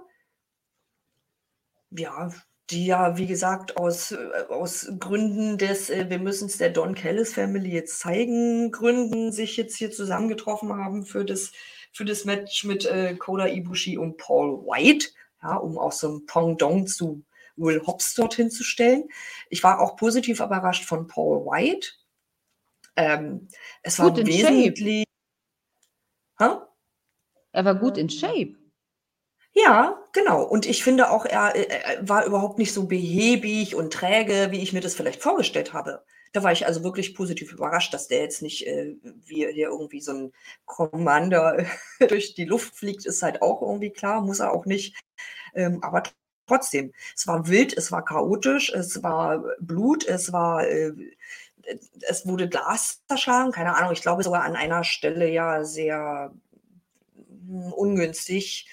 [1.92, 2.32] ja,
[2.70, 4.18] die ja, wie gesagt, aus, äh,
[4.50, 9.58] aus Gründen des, äh, wir müssen es der Don Callis Family jetzt zeigen, Gründen sich
[9.58, 11.52] jetzt hier zusammengetroffen haben für das,
[11.92, 15.08] für das Match mit äh, Koda Ibushi und Paul White,
[15.42, 17.24] ja, um auch so ein Pong-Dong zu
[17.60, 19.10] Will Hobbs dorthin zu stellen.
[19.49, 21.89] Ich war auch positiv überrascht von Paul White.
[22.95, 23.47] Ähm,
[23.84, 25.05] es gut war wesentlich.
[27.51, 28.55] Er war gut in Shape.
[29.53, 30.43] Ja, genau.
[30.43, 34.62] Und ich finde auch, er, äh, er war überhaupt nicht so behäbig und träge, wie
[34.62, 36.03] ich mir das vielleicht vorgestellt habe.
[36.32, 40.01] Da war ich also wirklich positiv überrascht, dass der jetzt nicht äh, wie hier irgendwie
[40.01, 40.34] so ein
[40.66, 41.66] Commander
[42.07, 44.95] durch die Luft fliegt, ist halt auch irgendwie klar, muss er auch nicht.
[45.55, 46.03] Ähm, aber
[46.50, 50.91] trotzdem, es war wild, es war chaotisch, es war Blut, es war, äh,
[52.02, 56.34] es wurde Glas zerschlagen, keine Ahnung, ich glaube sogar an einer Stelle ja sehr
[57.47, 58.68] hm, ungünstig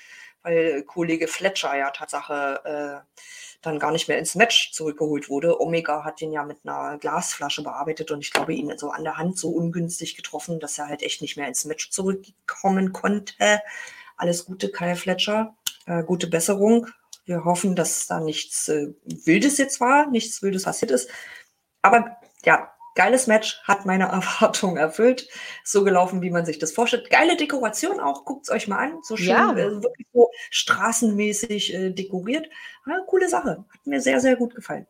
[0.46, 3.20] weil Kollege Fletcher ja Tatsache äh,
[3.62, 5.60] dann gar nicht mehr ins Match zurückgeholt wurde.
[5.60, 9.16] Omega hat den ja mit einer Glasflasche bearbeitet und ich glaube, ihn so an der
[9.16, 13.60] Hand so ungünstig getroffen, dass er halt echt nicht mehr ins Match zurückkommen konnte.
[14.16, 15.56] Alles Gute, Kyle Fletcher.
[15.86, 16.86] Äh, gute Besserung.
[17.26, 21.10] Wir hoffen, dass da nichts äh, Wildes jetzt war, nichts Wildes passiert ist.
[21.82, 25.28] Aber ja, Geiles Match, hat meine Erwartungen erfüllt.
[25.62, 27.10] So gelaufen, wie man sich das vorstellt.
[27.10, 28.98] Geile Dekoration auch, guckt es euch mal an.
[29.02, 29.52] So schön, ja.
[29.52, 32.48] äh, wirklich so straßenmäßig äh, dekoriert.
[32.86, 33.64] Ja, coole Sache.
[33.68, 34.86] Hat mir sehr, sehr gut gefallen.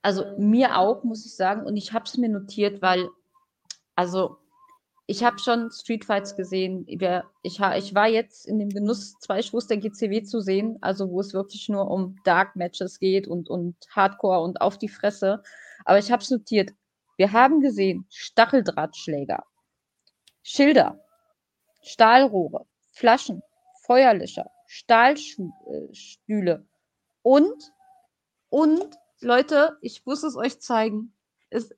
[0.00, 1.66] Also mir auch, muss ich sagen.
[1.66, 3.08] Und ich habe es mir notiert, weil,
[3.96, 4.38] also
[5.08, 6.84] ich habe schon Streetfights gesehen.
[6.88, 11.20] Ich, ich war jetzt in dem Genuss, zwei Shows der GCW zu sehen, also wo
[11.20, 15.42] es wirklich nur um Dark Matches geht und, und Hardcore und auf die Fresse.
[15.84, 16.72] Aber ich habe es notiert.
[17.16, 19.44] Wir haben gesehen Stacheldrahtschläger,
[20.42, 20.98] Schilder,
[21.82, 23.42] Stahlrohre, Flaschen,
[23.84, 26.66] Feuerlöscher, Stahlstühle
[27.22, 27.72] und,
[28.48, 31.14] und, Leute, ich muss es euch zeigen.
[31.48, 31.70] Es,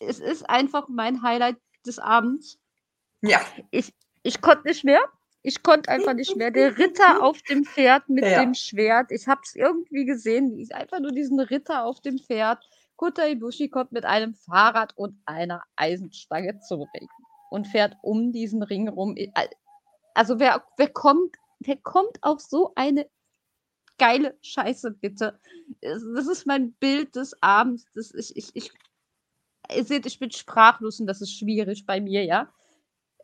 [0.00, 1.56] es ist einfach mein Highlight
[1.86, 2.58] des Abends.
[3.24, 3.40] Ja.
[3.70, 5.00] Ich, ich konnte nicht mehr.
[5.42, 6.50] Ich konnte einfach nicht mehr.
[6.50, 8.40] Der Ritter auf dem Pferd mit ja.
[8.40, 9.10] dem Schwert.
[9.10, 10.58] Ich habe es irgendwie gesehen.
[10.58, 12.64] Ich einfach nur diesen Ritter auf dem Pferd
[12.96, 17.08] Kota Ibushi kommt mit einem Fahrrad und einer Eisenstange zum Ring
[17.50, 19.16] und fährt um diesen Ring rum.
[20.14, 23.08] Also wer, wer kommt, wer kommt auf so eine
[23.98, 25.40] geile Scheiße, bitte?
[25.80, 27.86] Das ist mein Bild des Abends.
[27.94, 28.72] Das ich, ich, ich,
[29.74, 32.52] ihr seht, ich bin sprachlos und das ist schwierig bei mir, ja.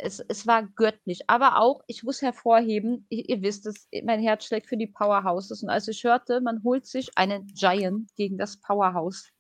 [0.03, 1.29] Es, es war göttlich.
[1.29, 5.63] Aber auch, ich muss hervorheben, ihr, ihr wisst es, mein Herz schlägt für die Powerhouses.
[5.63, 9.31] Und als ich hörte, man holt sich einen Giant gegen das Powerhouse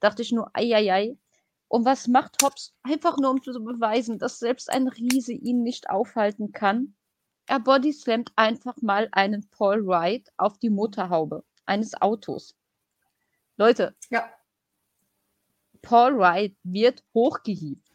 [0.00, 1.16] dachte ich nur, eieiei.
[1.68, 2.74] Und was macht Hobbs?
[2.82, 6.94] Einfach nur, um zu beweisen, dass selbst ein Riese ihn nicht aufhalten kann.
[7.46, 12.56] Er bodyslammt einfach mal einen Paul Wright auf die Motorhaube eines Autos.
[13.56, 14.30] Leute, ja.
[15.82, 17.93] Paul Wright wird hochgehievt.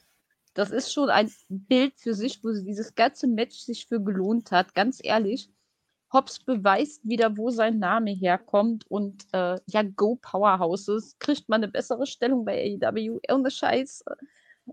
[0.59, 4.75] Das ist schon ein Bild für sich, wo dieses ganze Match sich für gelohnt hat,
[4.75, 5.49] ganz ehrlich.
[6.11, 11.71] Hobbs beweist wieder, wo sein Name herkommt und äh, ja, Go Powerhouses kriegt man eine
[11.71, 13.21] bessere Stellung bei AEW.
[13.31, 14.03] Ohne Scheiß.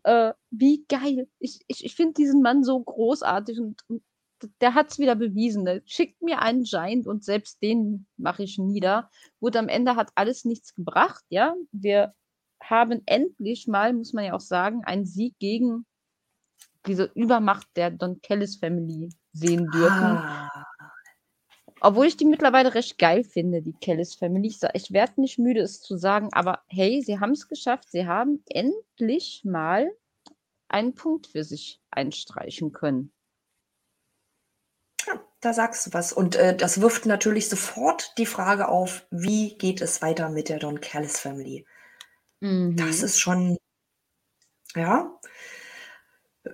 [0.03, 1.28] Äh, wie geil.
[1.39, 4.03] Ich, ich, ich finde diesen Mann so großartig und, und
[4.61, 5.62] der hat es wieder bewiesen.
[5.62, 5.82] Ne?
[5.87, 9.09] Schickt mir einen Giant und selbst den mache ich nieder.
[9.39, 11.55] Gut, am Ende hat alles nichts gebracht, ja.
[11.70, 12.12] Wir
[12.70, 15.86] haben endlich mal, muss man ja auch sagen, einen Sieg gegen
[16.86, 20.04] diese Übermacht der Don Kellis Family sehen dürfen.
[20.04, 20.66] Ah.
[21.80, 24.48] Obwohl ich die mittlerweile recht geil finde, die Kellis Family.
[24.48, 27.90] Ich, ich werde nicht müde, es zu sagen, aber hey, sie haben es geschafft.
[27.90, 29.90] Sie haben endlich mal
[30.68, 33.12] einen Punkt für sich einstreichen können.
[35.06, 36.12] Ja, da sagst du was.
[36.12, 40.58] Und äh, das wirft natürlich sofort die Frage auf, wie geht es weiter mit der
[40.58, 41.66] Don Callis Family?
[42.41, 42.76] Mhm.
[42.76, 43.57] Das ist schon,
[44.74, 45.11] ja,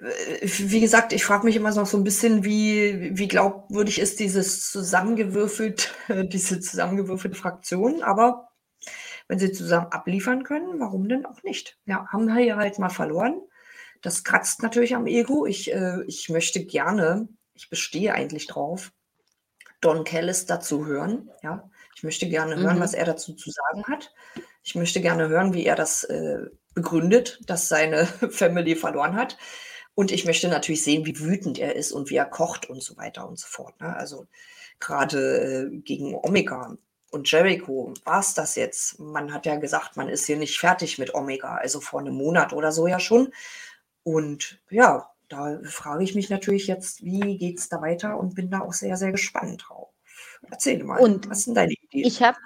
[0.01, 4.71] wie gesagt, ich frage mich immer noch so ein bisschen, wie, wie glaubwürdig ist dieses
[4.71, 8.49] zusammengewürfelt, diese zusammengewürfelte Fraktion, aber
[9.29, 11.79] wenn sie zusammen abliefern können, warum denn auch nicht?
[11.87, 13.41] Ja, haben wir hier halt mal verloren.
[14.01, 15.47] Das kratzt natürlich am Ego.
[15.47, 18.93] Ich, äh, ich möchte gerne, ich bestehe eigentlich drauf,
[19.81, 21.31] Don Callis dazu hören.
[21.43, 22.81] Ja, ich möchte gerne hören, mhm.
[22.81, 24.13] was er dazu zu sagen hat.
[24.63, 29.37] Ich möchte gerne hören, wie er das äh, begründet, dass seine Family verloren hat.
[29.95, 32.97] Und ich möchte natürlich sehen, wie wütend er ist und wie er kocht und so
[32.97, 33.79] weiter und so fort.
[33.81, 33.95] Ne?
[33.95, 34.27] Also
[34.81, 36.77] gerade äh, gegen Omega
[37.11, 38.99] und Jericho war es das jetzt.
[38.99, 42.55] Man hat ja gesagt, man ist hier nicht fertig mit Omega, also vor einem Monat
[42.55, 43.33] oder so ja schon.
[44.03, 48.51] Und ja, da frage ich mich natürlich jetzt, wie geht es da weiter und bin
[48.51, 49.91] da auch sehr, sehr gespannt drauf.
[50.51, 52.03] Erzähl mal, Und was denn deine Idee?
[52.03, 52.39] ich habe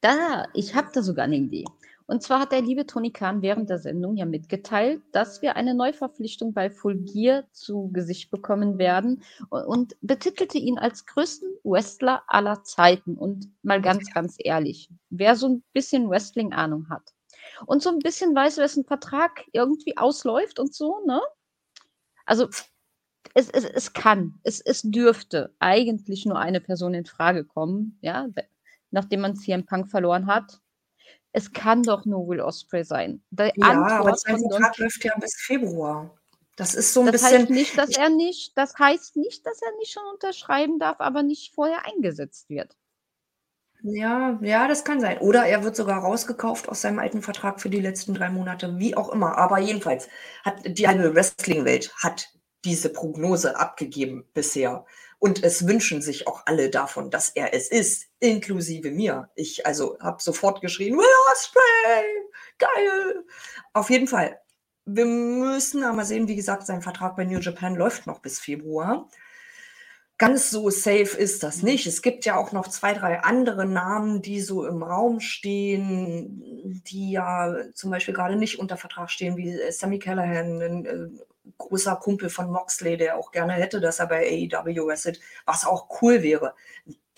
[0.00, 1.64] da ich habe da sogar eine Idee.
[2.06, 5.74] Und zwar hat der liebe Tony Khan während der Sendung ja mitgeteilt, dass wir eine
[5.74, 9.22] Neuverpflichtung bei Full Gear zu Gesicht bekommen werden
[9.52, 13.14] u und betitelte ihn als größten Wrestler aller Zeiten.
[13.16, 17.14] Und mal ganz, ganz ehrlich, wer so ein bisschen Wrestling-Ahnung hat
[17.66, 21.20] und so ein bisschen weiß, wessen Vertrag irgendwie ausläuft und so, ne?
[22.26, 22.48] Also,
[23.34, 28.28] es es es kann, es es dürfte eigentlich nur eine Person in Frage kommen, ja,
[28.90, 30.60] nachdem man CM Punk verloren hat.
[31.32, 33.22] Es kann doch nur Will Ospreay sein.
[33.30, 36.16] Die Ja, aber Antwort sein von Don Vertrag läuft ja bis Februar.
[36.56, 39.62] Das ist so 'n Das heißt bisschen nicht, dass er nicht das heißt nicht, dass
[39.62, 42.74] er nicht schon unterschreiben darf, aber nicht vorher eingesetzt wird.
[43.82, 45.18] Ja, ja, das kann sein.
[45.18, 48.94] Oder er wird sogar rausgekauft aus seinem alten Vertrag für die letzten 3 Monate, wie
[48.96, 49.38] auch immer.
[49.38, 50.08] Aber jedenfalls
[50.44, 52.28] hat die halbe Wrestling-Welt hat
[52.64, 54.84] diese Prognose abgegeben bisher.
[55.22, 59.28] Und es wünschen sich auch alle davon, dass er es ist, inklusive mir.
[59.36, 62.04] Ich also habe sofort geschrien: „Will Ospreay,
[62.58, 63.24] geil!“
[63.74, 64.40] Auf jeden Fall.
[64.86, 69.10] Wir müssen aber sehen, wie gesagt, sein Vertrag bei New Japan läuft noch bis Februar.
[70.20, 71.86] Ganz so safe ist das nicht.
[71.86, 77.12] Es gibt ja auch noch 2, 3 andere Namen, die so im Raum stehen, die
[77.12, 81.08] ja zum Beispiel grade nicht unter Vertrag stehen, wie, äh, Sami Callihan, 'n, äh,
[81.58, 85.88] großer Kumpel von Moxley, der auch gerne hätte, dass er bei AEW wrestelt, was auch
[86.02, 86.54] cool wäre.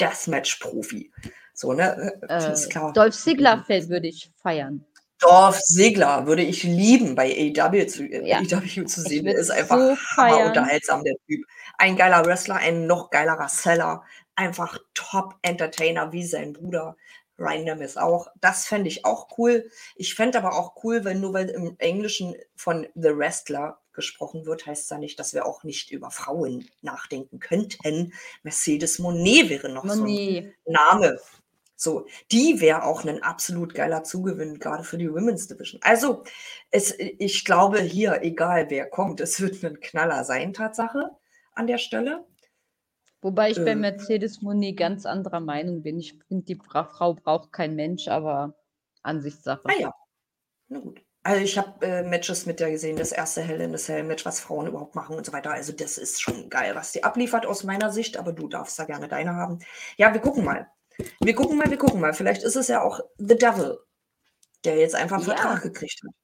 [0.00, 1.10] Deathmatch-Profi.
[1.54, 2.12] So, ne?
[2.28, 2.92] Äh, ist Äh, klar.
[2.92, 4.84] Dolph Ziggler fällt würde ich feiern.
[5.20, 9.24] Dolph Ziggler würde ich lieben, bei AEW zu äh, Ja, AEW zu sehen.
[9.26, 10.32] Der ist einfach so feiern.
[10.38, 11.44] hammerunterhaltsam, der Typ.
[11.78, 14.02] Ein geiler Wrestler, ein noch geilerer Seller,
[14.34, 16.96] einfach Top-Entertainer wie sein Bruder.
[17.38, 18.28] Ryan Nemeth auch.
[18.40, 19.68] Das fände ich auch cool.
[19.96, 24.66] Ich fände aber auch cool, wenn nur weil im Englischen von The Wrestler gesprochen wird,
[24.66, 28.12] heißt ja nicht, dass wir auch nicht über Frauen nachdenken könnten.
[28.42, 30.54] Mercedes Moné wäre noch so 'n Moné.
[30.66, 31.18] Name.
[31.76, 35.80] So, die wäre auch 'nen absolut geiler Zugewinn, grade für die Women's Division.
[35.84, 36.24] Also,
[36.70, 41.10] es ich glaube hier, egal wer kommt, es wird 'nen Knaller sein, Tatsache,
[41.54, 42.26] an der Stelle.
[43.24, 45.96] Wobei ich bei Äh Mercedes Moné ganz anderer Meinung bin.
[46.00, 48.56] Ich finde, die Frau braucht kein Mensch, aber
[49.04, 49.68] Ansichtssache.
[49.68, 49.90] Ah ja,
[50.68, 51.04] na gut.
[51.24, 54.24] Also, ich habe, äh, Matches mit der gesehen, das erste Hell in a Cell Match,
[54.26, 55.52] was Frauen überhaupt machen und so weiter.
[55.52, 58.84] Also, das ist schon geil, was die abliefert aus meiner Sicht, aber du darfst da
[58.84, 59.60] gerne deine haben.
[59.96, 60.68] Ja, wir gucken mal.
[61.20, 62.12] Wir gucken mal, wir gucken mal.
[62.12, 63.78] Vielleicht ist es ja auch The Devil,
[64.64, 65.70] der jetzt einfach 'n Vertrag Ja.
[65.70, 66.14] gekriegt hat.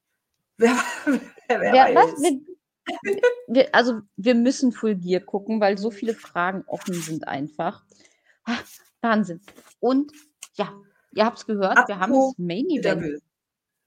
[0.58, 2.12] Wer wer Wer was?
[2.12, 2.22] weiß.
[3.04, 7.84] Wir wir also, wir müssen Full Gear gucken, weil so viele Fragen offen sind einfach.
[8.44, 8.58] Ah,
[9.02, 9.42] Wahnsinn.
[9.80, 10.12] Und
[10.54, 10.72] ja,
[11.14, 13.22] ihr habt's gehört, wir haben Apropos das Main The Event.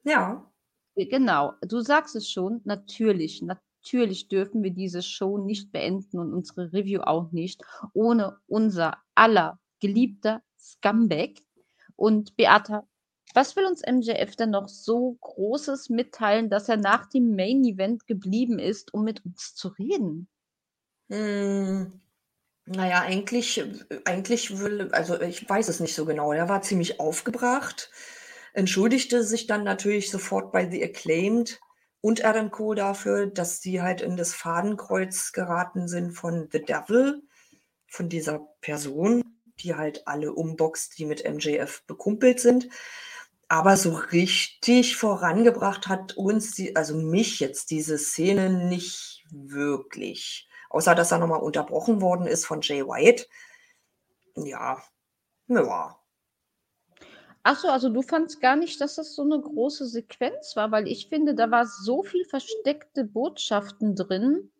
[0.03, 0.50] Ja.
[0.95, 6.33] Äh, genau, du sagst es schon, natürlich, natürlich dürfen wir diese Show nicht beenden und
[6.33, 7.61] unsere Review auch nicht,
[7.93, 11.39] ohne unser aller geliebter Scumbag.
[11.95, 12.87] Und Beata,
[13.33, 18.07] was will uns MJF denn noch so Großes mitteilen, dass er nach dem Main Event
[18.07, 20.27] geblieben ist, um mit uns zu reden?
[21.09, 22.01] Hm,
[22.65, 26.31] na ja, eigentlich äh, eigentlich will also, ich weiß es nicht so genau.
[26.33, 27.89] Er war ziemlich aufgebracht,
[28.53, 31.59] entschuldigte sich dann natürlich sofort bei The Acclaimed
[32.01, 37.23] und Adam Cole dafür, dass die halt in das Fadenkreuz geraten sind von The Devil,
[37.87, 39.23] von dieser Person,
[39.59, 42.69] die halt alle umboxt, die mit MJF bekumpelt sind.
[43.47, 50.49] Aber so richtig vorangebracht hat uns die also mich jetzt diese Szene nicht wirklich.
[50.69, 53.27] Außer dass er noch mal unterbrochen worden ist von Jay White.
[54.35, 54.81] Ja,
[55.47, 56.00] ja.
[57.45, 60.71] Ach so, also du fandst gar nicht, dass das so 'ne große Sequenz war?
[60.71, 64.51] Weil ich finde, da war so viel versteckte Botschaften drin.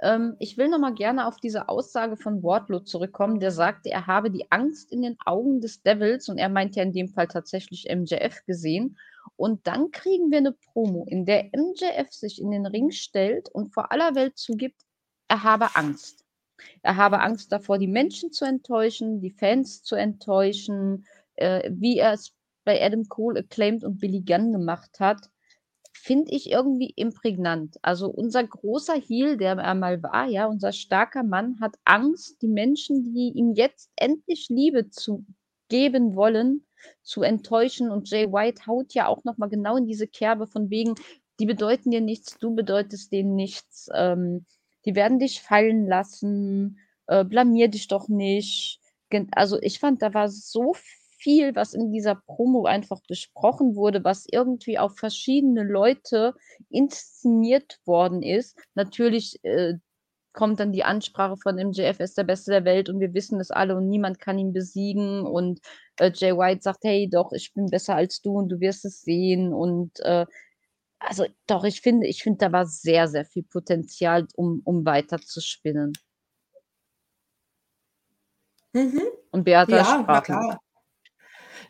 [0.00, 4.06] Ähm, ich will noch mal gerne auf diese Aussage von Wardlow zurückkommen, der sagte, er
[4.08, 7.28] habe die Angst in den Augen des Devils und er meint ja in dem Fall
[7.28, 8.98] tatsächlich MJF gesehen.
[9.36, 13.74] Und dann kriegen wir 'ne Promo, in der MJF sich in den Ring stellt und
[13.74, 14.82] vor aller Welt zugibt,
[15.28, 16.24] er habe Angst.
[16.82, 21.06] Er habe Angst davor, die Menschen zu enttäuschen, die Fans zu enttäuschen,
[21.36, 22.32] äh, wie er es
[22.64, 25.28] bei Adam Cole, Acclaimed und Billy Gunn gemacht hat,
[25.92, 27.76] finde ich irgendwie imprägnant.
[27.82, 32.48] Also, unser großer Heel, der er mal war, ja, unser starker Mann, hat Angst, die
[32.48, 35.24] Menschen, die ihm jetzt endlich Liebe zu
[35.68, 36.66] geben wollen,
[37.02, 37.90] zu enttäuschen.
[37.90, 40.94] Und Jay White haut ja auch noch mal genau in diese Kerbe von wegen:
[41.40, 44.46] „Die bedeuten dir nichts, du bedeutest denen nichts, ähm,
[44.84, 48.80] die werden dich fallen lassen, äh, blamier dich doch nicht.“
[49.10, 50.98] Gen also, ich fand, da war so viel,
[51.54, 56.34] was in dieser Promo einfach besprochen wurde, was irgendwie auf verschiedene Leute
[56.70, 58.58] inszeniert worden ist.
[58.74, 59.74] Natürlich, äh,
[60.34, 63.40] kommt dann die Ansprache von MJF, er ist der Beste der Welt und wir wissen
[63.40, 65.24] es alle und niemand kann ihn besiegen.
[65.24, 65.60] Und
[65.98, 69.00] äh, Jay White sagt, hey, doch, ich bin besser als du und du wirst es
[69.00, 69.54] sehen.
[69.54, 70.26] Und äh,
[70.98, 75.18] also doch, ich finde, ich finde, da war sehr, sehr viel Potenzial, um, um weiter
[75.18, 75.92] zu spinnen.
[78.72, 79.02] Mhm.
[79.30, 80.60] Und Beata Ja, sprach klar.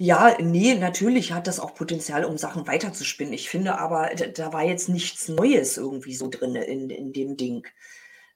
[0.01, 3.33] Ja, ne, natürlich hat das auch Potenzial, um Sachen weiterzuspinnen.
[3.33, 7.67] Ich finde aber, da war jetzt nichts Neues irgendwie so drin in in dem Ding.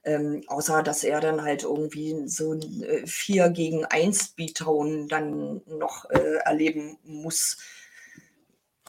[0.05, 5.61] Ähm, außer dass er dann halt irgendwie so 'n, äh, 4 gegen 1 Beatdown dann
[5.67, 7.57] noch, äh, erleben muss.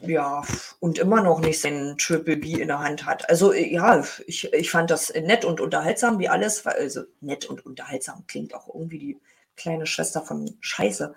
[0.02, 0.42] Ja,
[0.78, 3.28] und immer noch nicht sein Triple B in der Hand hat.
[3.28, 7.66] Also, äh, ja, ich ich fand das nett und unterhaltsam wie alles, also, nett und
[7.66, 9.20] unterhaltsam klingt auch irgendwie die
[9.56, 11.14] kleine Schwester von Scheiße.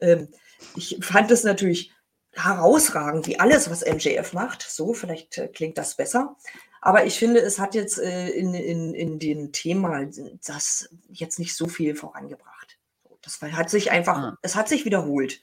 [0.00, 0.28] Ähm,
[0.76, 1.92] ich fand es natürlich
[2.32, 4.62] herausragend, wie alles, was MJF macht.
[4.62, 6.36] So, vielleicht, äh, klingt das besser.
[6.80, 10.06] Aber ich finde, es hat jetzt, äh, in in in dem Thema
[10.46, 12.78] das jetzt nicht so viel vorangebracht.
[13.22, 14.38] Das hat sich einfach Ah.
[14.42, 15.42] es hat sich wiederholt.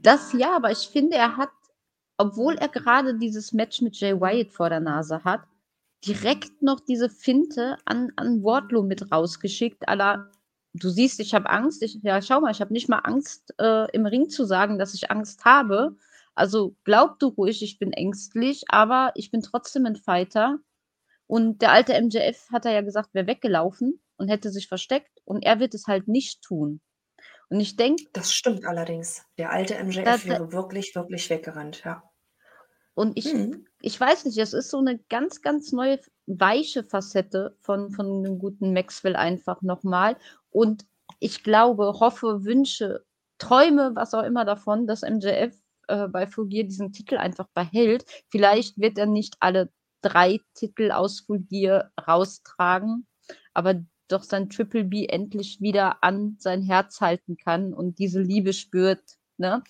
[0.00, 1.50] Das ja, aber ich finde, er hat,
[2.16, 5.42] obwohl er gerade dieses Match mit Jay Wyatt vor der Nase hat,
[6.06, 10.30] direkt noch diese Finte an an Wardlow mit rausgeschickt, à la:
[10.80, 11.82] „Du siehst, ich habe Angst.
[11.82, 14.94] Ich ja, schau mal, ich habe nicht mal Angst, äh, im Ring zu sagen, dass
[14.94, 15.96] ich Angst habe.
[16.34, 20.58] Also, glaub du ruhig, ich bin ängstlich, aber ich bin trotzdem 'n Fighter.“
[21.28, 25.44] Und der alte MJF hat er ja gesagt, wäre weggelaufen und hätte sich versteckt und
[25.44, 26.80] er wird es halt nicht tun.
[27.50, 29.24] Und ich denke Das stimmt allerdings.
[29.38, 32.02] Der alte MJF wäre wirklich, wirklich weggerannt, ja.
[32.96, 33.66] Und ich Mhm.
[33.86, 38.38] Ich weiß nicht, es ist so 'ne ganz, ganz neue weiche Facette von von dem
[38.40, 40.16] guten Maxwell einfach noch mal.
[40.50, 40.84] Und
[41.20, 43.04] ich glaube, hoffe, wünsche,
[43.38, 45.54] träume, was auch immer davon, dass MJF,
[45.88, 48.04] äh, bei Full Gear diesen Titel einfach behält.
[48.28, 49.70] Vielleicht wird er nicht alle
[50.02, 53.06] 3 Titel aus Full Gear raustragen,
[53.54, 58.52] aber doch sein Triple B endlich wieder an sein Herz halten kann und diese Liebe
[58.52, 59.02] spürt,
[59.38, 59.62] ne?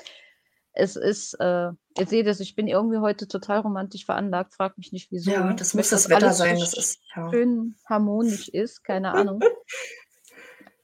[0.77, 4.93] Es ist, äh ihr seht es, ich bin irgendwie heute total romantisch veranlagt, fragt mich
[4.93, 5.31] nicht wieso.
[5.31, 7.31] Ja, das muss das Wetter sein, das ist ja.
[7.31, 9.41] schön harmonisch ist, keine Ahnung.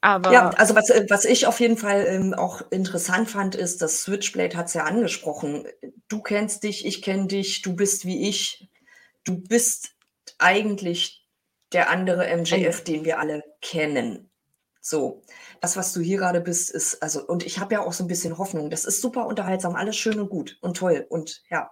[0.05, 4.03] Ja, Aber also was was ich auf jeden Fall, ähm, auch interessant fand, ist, dass
[4.03, 5.65] Switchblade hat's ja angesprochen.
[6.09, 8.69] Du kennst dich, ich kenne dich, du bist wie ich.
[9.23, 9.95] Du bist
[10.39, 11.25] eigentlich
[11.73, 14.29] der andere MJF, den wir alle kennen.
[14.81, 15.23] So,
[15.63, 18.09] das, was du hier grade bist, ist also und ich habe ja auch so 'n
[18.09, 18.71] bisschen Hoffnung.
[18.71, 21.71] Das ist super unterhaltsam, alles schön und gut und toll und ja.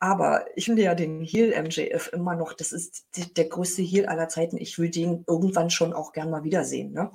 [0.00, 3.06] Aber ich finde ja den Heel MJF immer noch das ist
[3.36, 4.58] der größte Heel aller Zeiten.
[4.58, 7.12] Ich will den irgendwann schon auch gern mal wiedersehen, ne?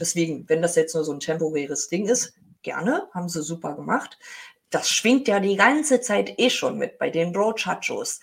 [0.00, 4.18] Deswegen, wenn das jetzt nur so 'n temporäres Ding ist, gerne, haben sie super gemacht.
[4.70, 8.20] Das schwingt ja die ganze Zeit eh schon mit bei den Brochachos.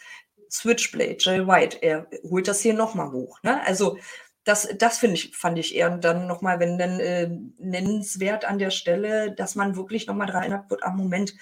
[0.52, 3.62] Switchblade, Jay White, er holt das hier noch mal hoch, ne?
[3.66, 3.98] Also,
[4.46, 8.60] das das finde ich fand ich eher dann noch mal, wenn dann, äh, nennenswert an
[8.60, 11.34] der Stelle, dass man wirklich noch mal dran erinnert wird: „Ah, Moment,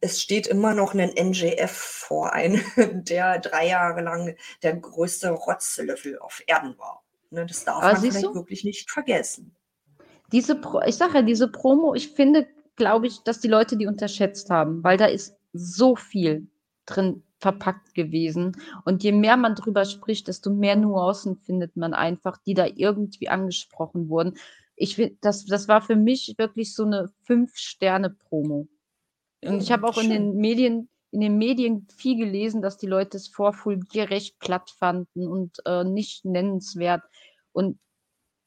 [0.00, 2.62] es steht immer noch 'nen MJF vor einem,
[3.04, 7.96] der 3 Jahre lang der größte Rotzlöffel auf Erden war.“ Ne, das darf Aber man
[7.96, 8.34] siehst vielleicht du?
[8.34, 9.54] wirklich nicht vergessen.
[10.32, 13.86] Diese Pro ich sage ja, diese Promo, ich finde, glaube ich, dass die Leute die
[13.86, 16.46] unterschätzt haben, weil da ist so viel
[16.86, 18.56] drin verpackt gewesen.
[18.84, 23.28] Und je mehr man drüber spricht, desto mehr Nuancen findet man einfach, die da irgendwie
[23.28, 24.34] angesprochen wurden.
[24.76, 28.68] Ich finde, das das war für mich wirklich so 'ne 5-Sterne-Promo.
[29.46, 32.86] Und ich Oh, habe auch in den Medien in den Medien viel gelesen, dass die
[32.86, 37.02] Leute es vor Full Gear recht platt fanden und, äh, nicht nennenswert.
[37.52, 37.80] Und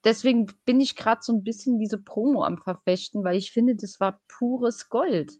[0.05, 3.99] deswegen bin ich grad so 'n bisschen diese Promo am Verfechten, weil ich finde, das
[4.01, 5.33] war pures Gold.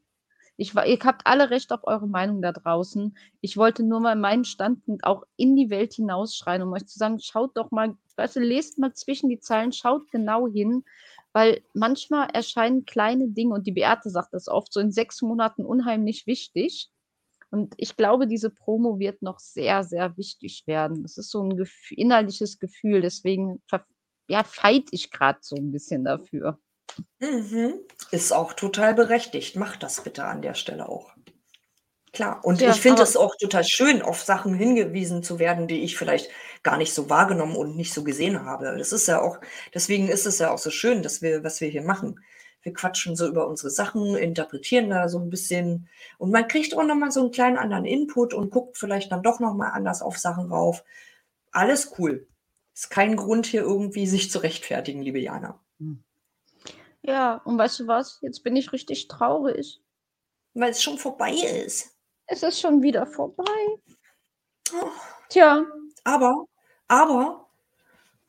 [0.60, 3.18] Ich ihr habt alle Recht auf eure Meinung da draußen.
[3.42, 7.20] Ich wollte nur mal meinen Standpunkt auch in die Welt hinausschreien, um euch zu sagen:
[7.20, 7.96] „Schaut doch mal
[8.36, 10.84] du, lest mal zwischen die Zeilen, schaut genau hin“,
[11.34, 15.66] weil manchmal erscheinen kleine Dinge und die Beate sagt das oft, so in 6 Monaten
[15.66, 16.92] unheimlich wichtig.
[17.52, 21.04] Und ich glaube, diese Promo wird noch sehr, sehr wichtig werden.
[21.04, 23.62] Das ist so 'n Gef innerliches Gefühl, deswegen
[24.30, 26.60] ja, fight ich grad so 'n bisschen dafür.
[27.22, 27.80] Mhm.
[28.12, 29.56] Ist auch total berechtigt.
[29.56, 31.14] Macht das bitte an der Stelle auch.
[32.14, 32.46] Klar.
[32.46, 35.84] Und Tja, ich finde aber es auch total schön, auf Sachen hingewiesen zu werden, die
[35.84, 36.30] ich vielleicht
[36.64, 38.76] gar nicht so wahrgenommen und nicht so gesehen habe.
[38.78, 39.40] Das ist ja auch
[39.74, 42.20] deswegen ist es ja auch so schön, dass wir was wir hier machen.
[42.64, 45.90] Wir quatschen so über unsere Sachen, interpretieren da so 'n bisschen
[46.20, 49.24] und man kriegt auch noch mal so 'n kleinen anderen Input und guckt vielleicht dann
[49.24, 50.84] doch noch mal anders auf Sachen rauf.
[51.52, 52.28] Alles cool.
[52.76, 55.60] Ist kein Grund, hier irgendwie sich zu rechtfertigen, liebe Jana.
[55.80, 56.04] Hm.
[57.04, 58.20] Ja, und weißt du was?
[58.22, 59.82] Jetzt bin ich richtig traurig.
[60.54, 61.96] Weil's schon vorbei ist.
[62.28, 63.44] Es ist schon wieder vorbei.
[64.74, 64.90] Oh.
[65.30, 65.66] Tja.
[66.04, 66.48] Aber
[66.88, 67.50] aber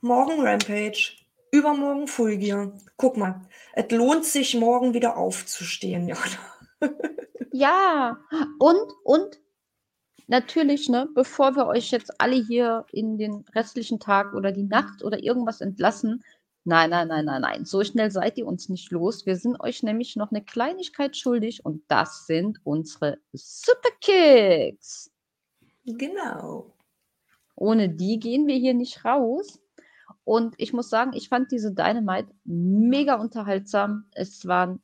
[0.01, 1.13] morgen Rampage,
[1.51, 2.73] übermorgen Full Gear.
[2.97, 3.43] Guck mal,
[3.75, 6.21] es lohnt sich, morgen wieder aufzustehen, Jana.
[7.57, 8.19] Ja,
[8.59, 9.39] und, und
[10.27, 15.05] natürlich, ne, bevor wir euch jetzt alle hier in den restlichen Tag oder die Nacht
[15.05, 16.25] oder irgendwas entlassen,
[16.65, 19.27] nein, nein, nein, nein, nein, so schnell seid ihr uns nicht los.
[19.27, 25.11] Wir sind euch nämlich noch eine Kleinigkeit schuldig und das sind unsere Superkicks.
[25.85, 26.75] Genau.
[27.57, 29.61] Ohne die gehen wir hier nicht raus.
[30.25, 34.07] Und ich muss sagen, ich fand diese Dynamite mega unterhaltsam.
[34.13, 34.81] Es waren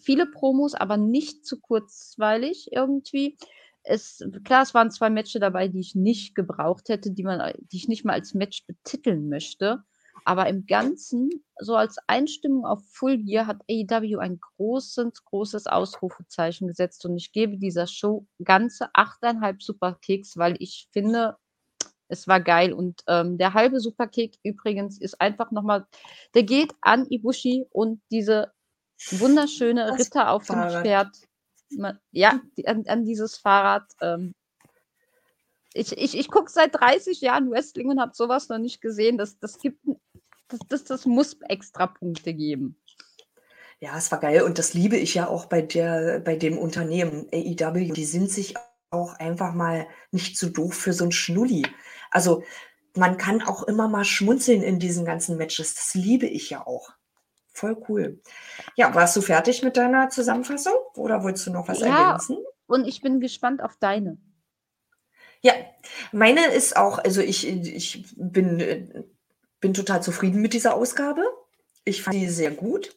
[0.00, 3.36] viele Promos, aber nicht zu kurzweilig irgendwie.
[3.82, 7.76] Es, klar, es waren zwei Matches dabei, die ich nicht gebraucht hätte, die, man, die
[7.76, 9.82] ich nicht mal als Match betiteln möchte.
[10.24, 16.68] Aber im Ganzen, so als Einstimmung auf Full Gear, hat AEW ein großes, großes Ausrufezeichen
[16.68, 17.04] gesetzt.
[17.04, 21.36] Und ich gebe dieser Show ganze 8,5 Superkicks, weil ich finde,
[22.08, 22.72] es war geil.
[22.72, 25.86] Und ähm, der halbe Superkick übrigens ist einfach nochmal,
[26.34, 28.52] der geht an Ibushi und diese
[29.10, 30.74] wunderschöne Ritter auf Fahrrad.
[30.74, 31.16] dem Pferd.
[32.10, 33.84] Ja, die, an, an, dieses Fahrrad.
[34.00, 34.34] Ähm,
[35.74, 39.18] ich ich, ich gucke seit 30 Jahren Wrestling und habe sowas noch nicht gesehen.
[39.18, 39.78] Das, das, gibt,
[40.48, 42.76] das, das, das muss extra Punkte geben.
[43.80, 47.26] Ja, es war geil und das liebe ich ja auch bei, der, bei dem Unternehmen
[47.32, 47.92] AEW.
[47.92, 48.54] Die sind sich
[48.90, 51.66] auch einfach mal nicht zu doof für so ein Schnulli.
[52.10, 52.42] Also
[52.94, 55.74] man kann auch immer mal schmunzeln in diesen ganzen Matches.
[55.74, 56.90] Das liebe ich ja auch.
[57.52, 58.20] Voll cool.
[58.76, 62.38] Ja, warst du fertig mit deiner Zusammenfassung oder wolltest du noch was ja, ergänzen?
[62.66, 64.18] Und ich bin gespannt auf deine.
[65.42, 65.54] Ja,
[66.12, 69.06] meine ist auch, also ich, ich bin,
[69.60, 71.22] bin total zufrieden mit dieser Ausgabe.
[71.84, 72.94] Ich fand sie sehr gut.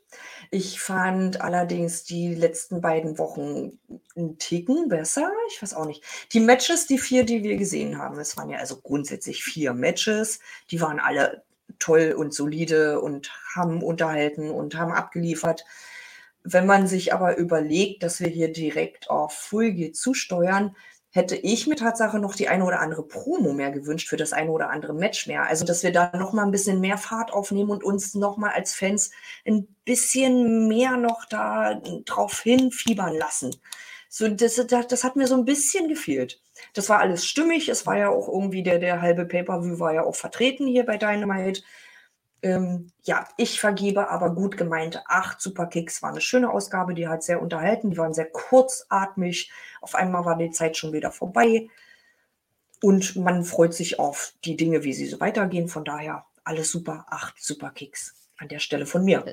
[0.52, 3.80] Ich fand allerdings die letzten beiden Wochen
[4.16, 5.32] einen Ticken besser.
[5.50, 6.04] Ich weiß auch nicht.
[6.34, 10.40] Die Matches, die vier, die wir gesehen haben, es waren ja also grundsätzlich vier Matches.
[10.70, 11.44] Die waren alle
[11.80, 15.66] toll und solide und haben unterhalten und haben abgeliefert.
[16.44, 20.76] Wenn man sich aber überlegt, dass wir hier direkt auf Fulgi zusteuern,
[21.14, 24.52] hätte ich mir Tatsache noch die eine oder andere Promo mehr gewünscht für das eine
[24.52, 25.44] oder andere Match mehr.
[25.44, 28.52] Also, dass wir da noch mal ein bisschen mehr Fahrt aufnehmen und uns noch mal
[28.52, 29.12] als Fans
[29.46, 33.56] ein bisschen mehr noch da drauf hinfiebern lassen.
[34.10, 36.42] So, das, das, das hat mir so ein bisschen gefehlt.
[36.74, 37.70] Das war alles stimmig.
[37.70, 40.98] Es war ja auch irgendwie der, der halbe Pay-Per-View war ja auch vertreten hier bei
[40.98, 41.62] Dynamite.
[42.44, 46.04] Ähm, ja, ich vergebe aber gut gemeinte acht Superkicks.
[46.04, 49.50] War eine schöne Ausgabe, die hat sehr unterhalten, die waren sehr kurzatmig.
[49.82, 51.70] Auf einmal war die Zeit schon wieder vorbei.
[52.82, 55.70] Und man freut sich auf die Dinge, wie sie so weitergehen.
[55.70, 59.24] Von daher alles super, acht Superkicks an der Stelle von mir.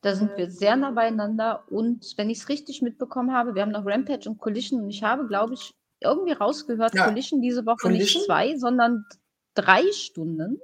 [0.00, 1.62] Da sind wir sehr nah beieinander.
[1.70, 4.82] Und wenn ich es richtig mitbekommen habe, wir haben noch Rampage und Collision.
[4.82, 7.04] Und ich habe, glaube ich, irgendwie rausgehört, ja.
[7.04, 8.22] Collision diese Woche Collision?
[8.22, 9.06] nicht zwei, sondern
[9.54, 10.60] drei Stunden.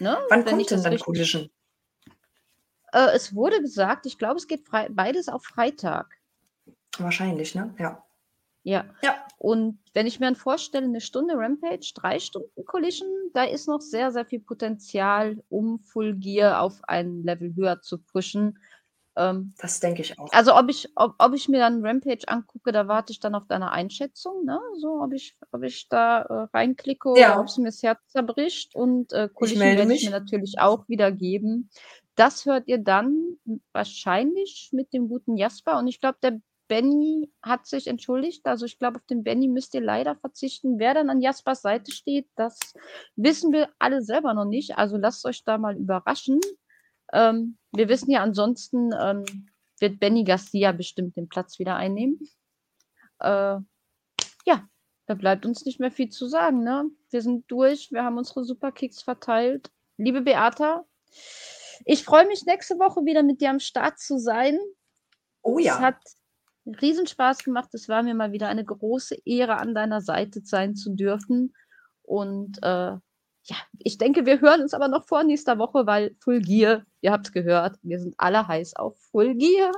[0.00, 0.18] Ne?
[0.28, 1.50] Wann Wenn kommt denn dann Collision?
[2.92, 6.18] Äh, es wurde gesagt, ich glaube, es geht beides auf Freitag.
[6.98, 7.74] Wahrscheinlich, ne?
[7.78, 8.04] Ja.
[8.62, 8.86] Ja.
[9.02, 9.16] ja.
[9.36, 13.80] Und wenn ich mir dann vorstelle, eine Stunde Rampage, drei Stunden Collision, da ist noch
[13.80, 18.58] sehr, sehr viel Potenzial, um Full Gear auf ein Level höher zu pushen.
[19.16, 20.32] Ähm, das denke ich auch.
[20.32, 23.46] Also ob ich, ob, ob ich mir dann Rampage angucke, da warte ich dann auf
[23.46, 24.60] deine Einschätzung, ne?
[24.78, 27.32] So, ob ich, ob ich da äh, reinklicke ja.
[27.32, 28.74] oder ob es mir das Herz zerbricht.
[28.74, 31.70] Und äh, Collision werde ich mir natürlich auch wieder geben.
[32.16, 33.36] Das hört ihr dann
[33.72, 35.78] wahrscheinlich mit dem guten Jasper.
[35.78, 38.46] Und ich glaube, der Benny hat sich entschuldigt.
[38.46, 40.78] Also ich glaube, auf den Benny müsst ihr leider verzichten.
[40.78, 42.58] Wer dann an Jaspers Seite steht, das
[43.16, 44.78] wissen wir alle selber noch nicht.
[44.78, 46.40] Also lasst euch da mal überraschen.
[47.14, 49.24] Ähm, wir wissen ja ansonsten, ähm,
[49.78, 52.18] wird Benny Garcia bestimmt den Platz wieder einnehmen.
[53.20, 53.58] Äh,
[54.44, 54.68] ja,
[55.06, 56.64] da bleibt uns nicht mehr viel zu sagen.
[56.64, 56.90] Ne?
[57.10, 59.70] Wir sind durch, wir haben unsere Superkicks verteilt.
[59.96, 60.84] Liebe Beata,
[61.84, 64.58] ich freue mich nächste Woche wieder mit dir am Start zu sein.
[65.42, 65.74] Oh ja.
[65.74, 65.96] Es hat
[66.66, 67.72] Riesenspaß gemacht.
[67.74, 71.54] Es war mir mal wieder eine große Ehre, an deiner Seite sein zu dürfen.
[72.02, 72.96] Und äh,
[73.44, 77.12] ja, ich denke, wir hören uns aber noch vor nächster Woche, weil Full Gear, ihr
[77.12, 79.72] habt es gehört, wir sind alle heiß auf Full Gear.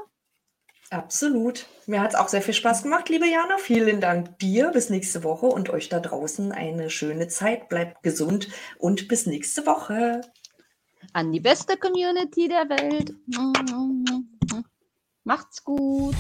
[0.90, 1.66] Absolut.
[1.86, 3.58] Mir hat es auch sehr viel Spaß gemacht, liebe Jana.
[3.58, 4.70] Vielen Dank dir.
[4.70, 7.68] Bis nächste Woche und euch da draußen eine schöne Zeit.
[7.68, 8.48] Bleibt gesund
[8.78, 10.20] und bis nächste Woche.
[11.12, 13.14] An die beste Community der Welt.
[15.24, 16.14] Macht's gut.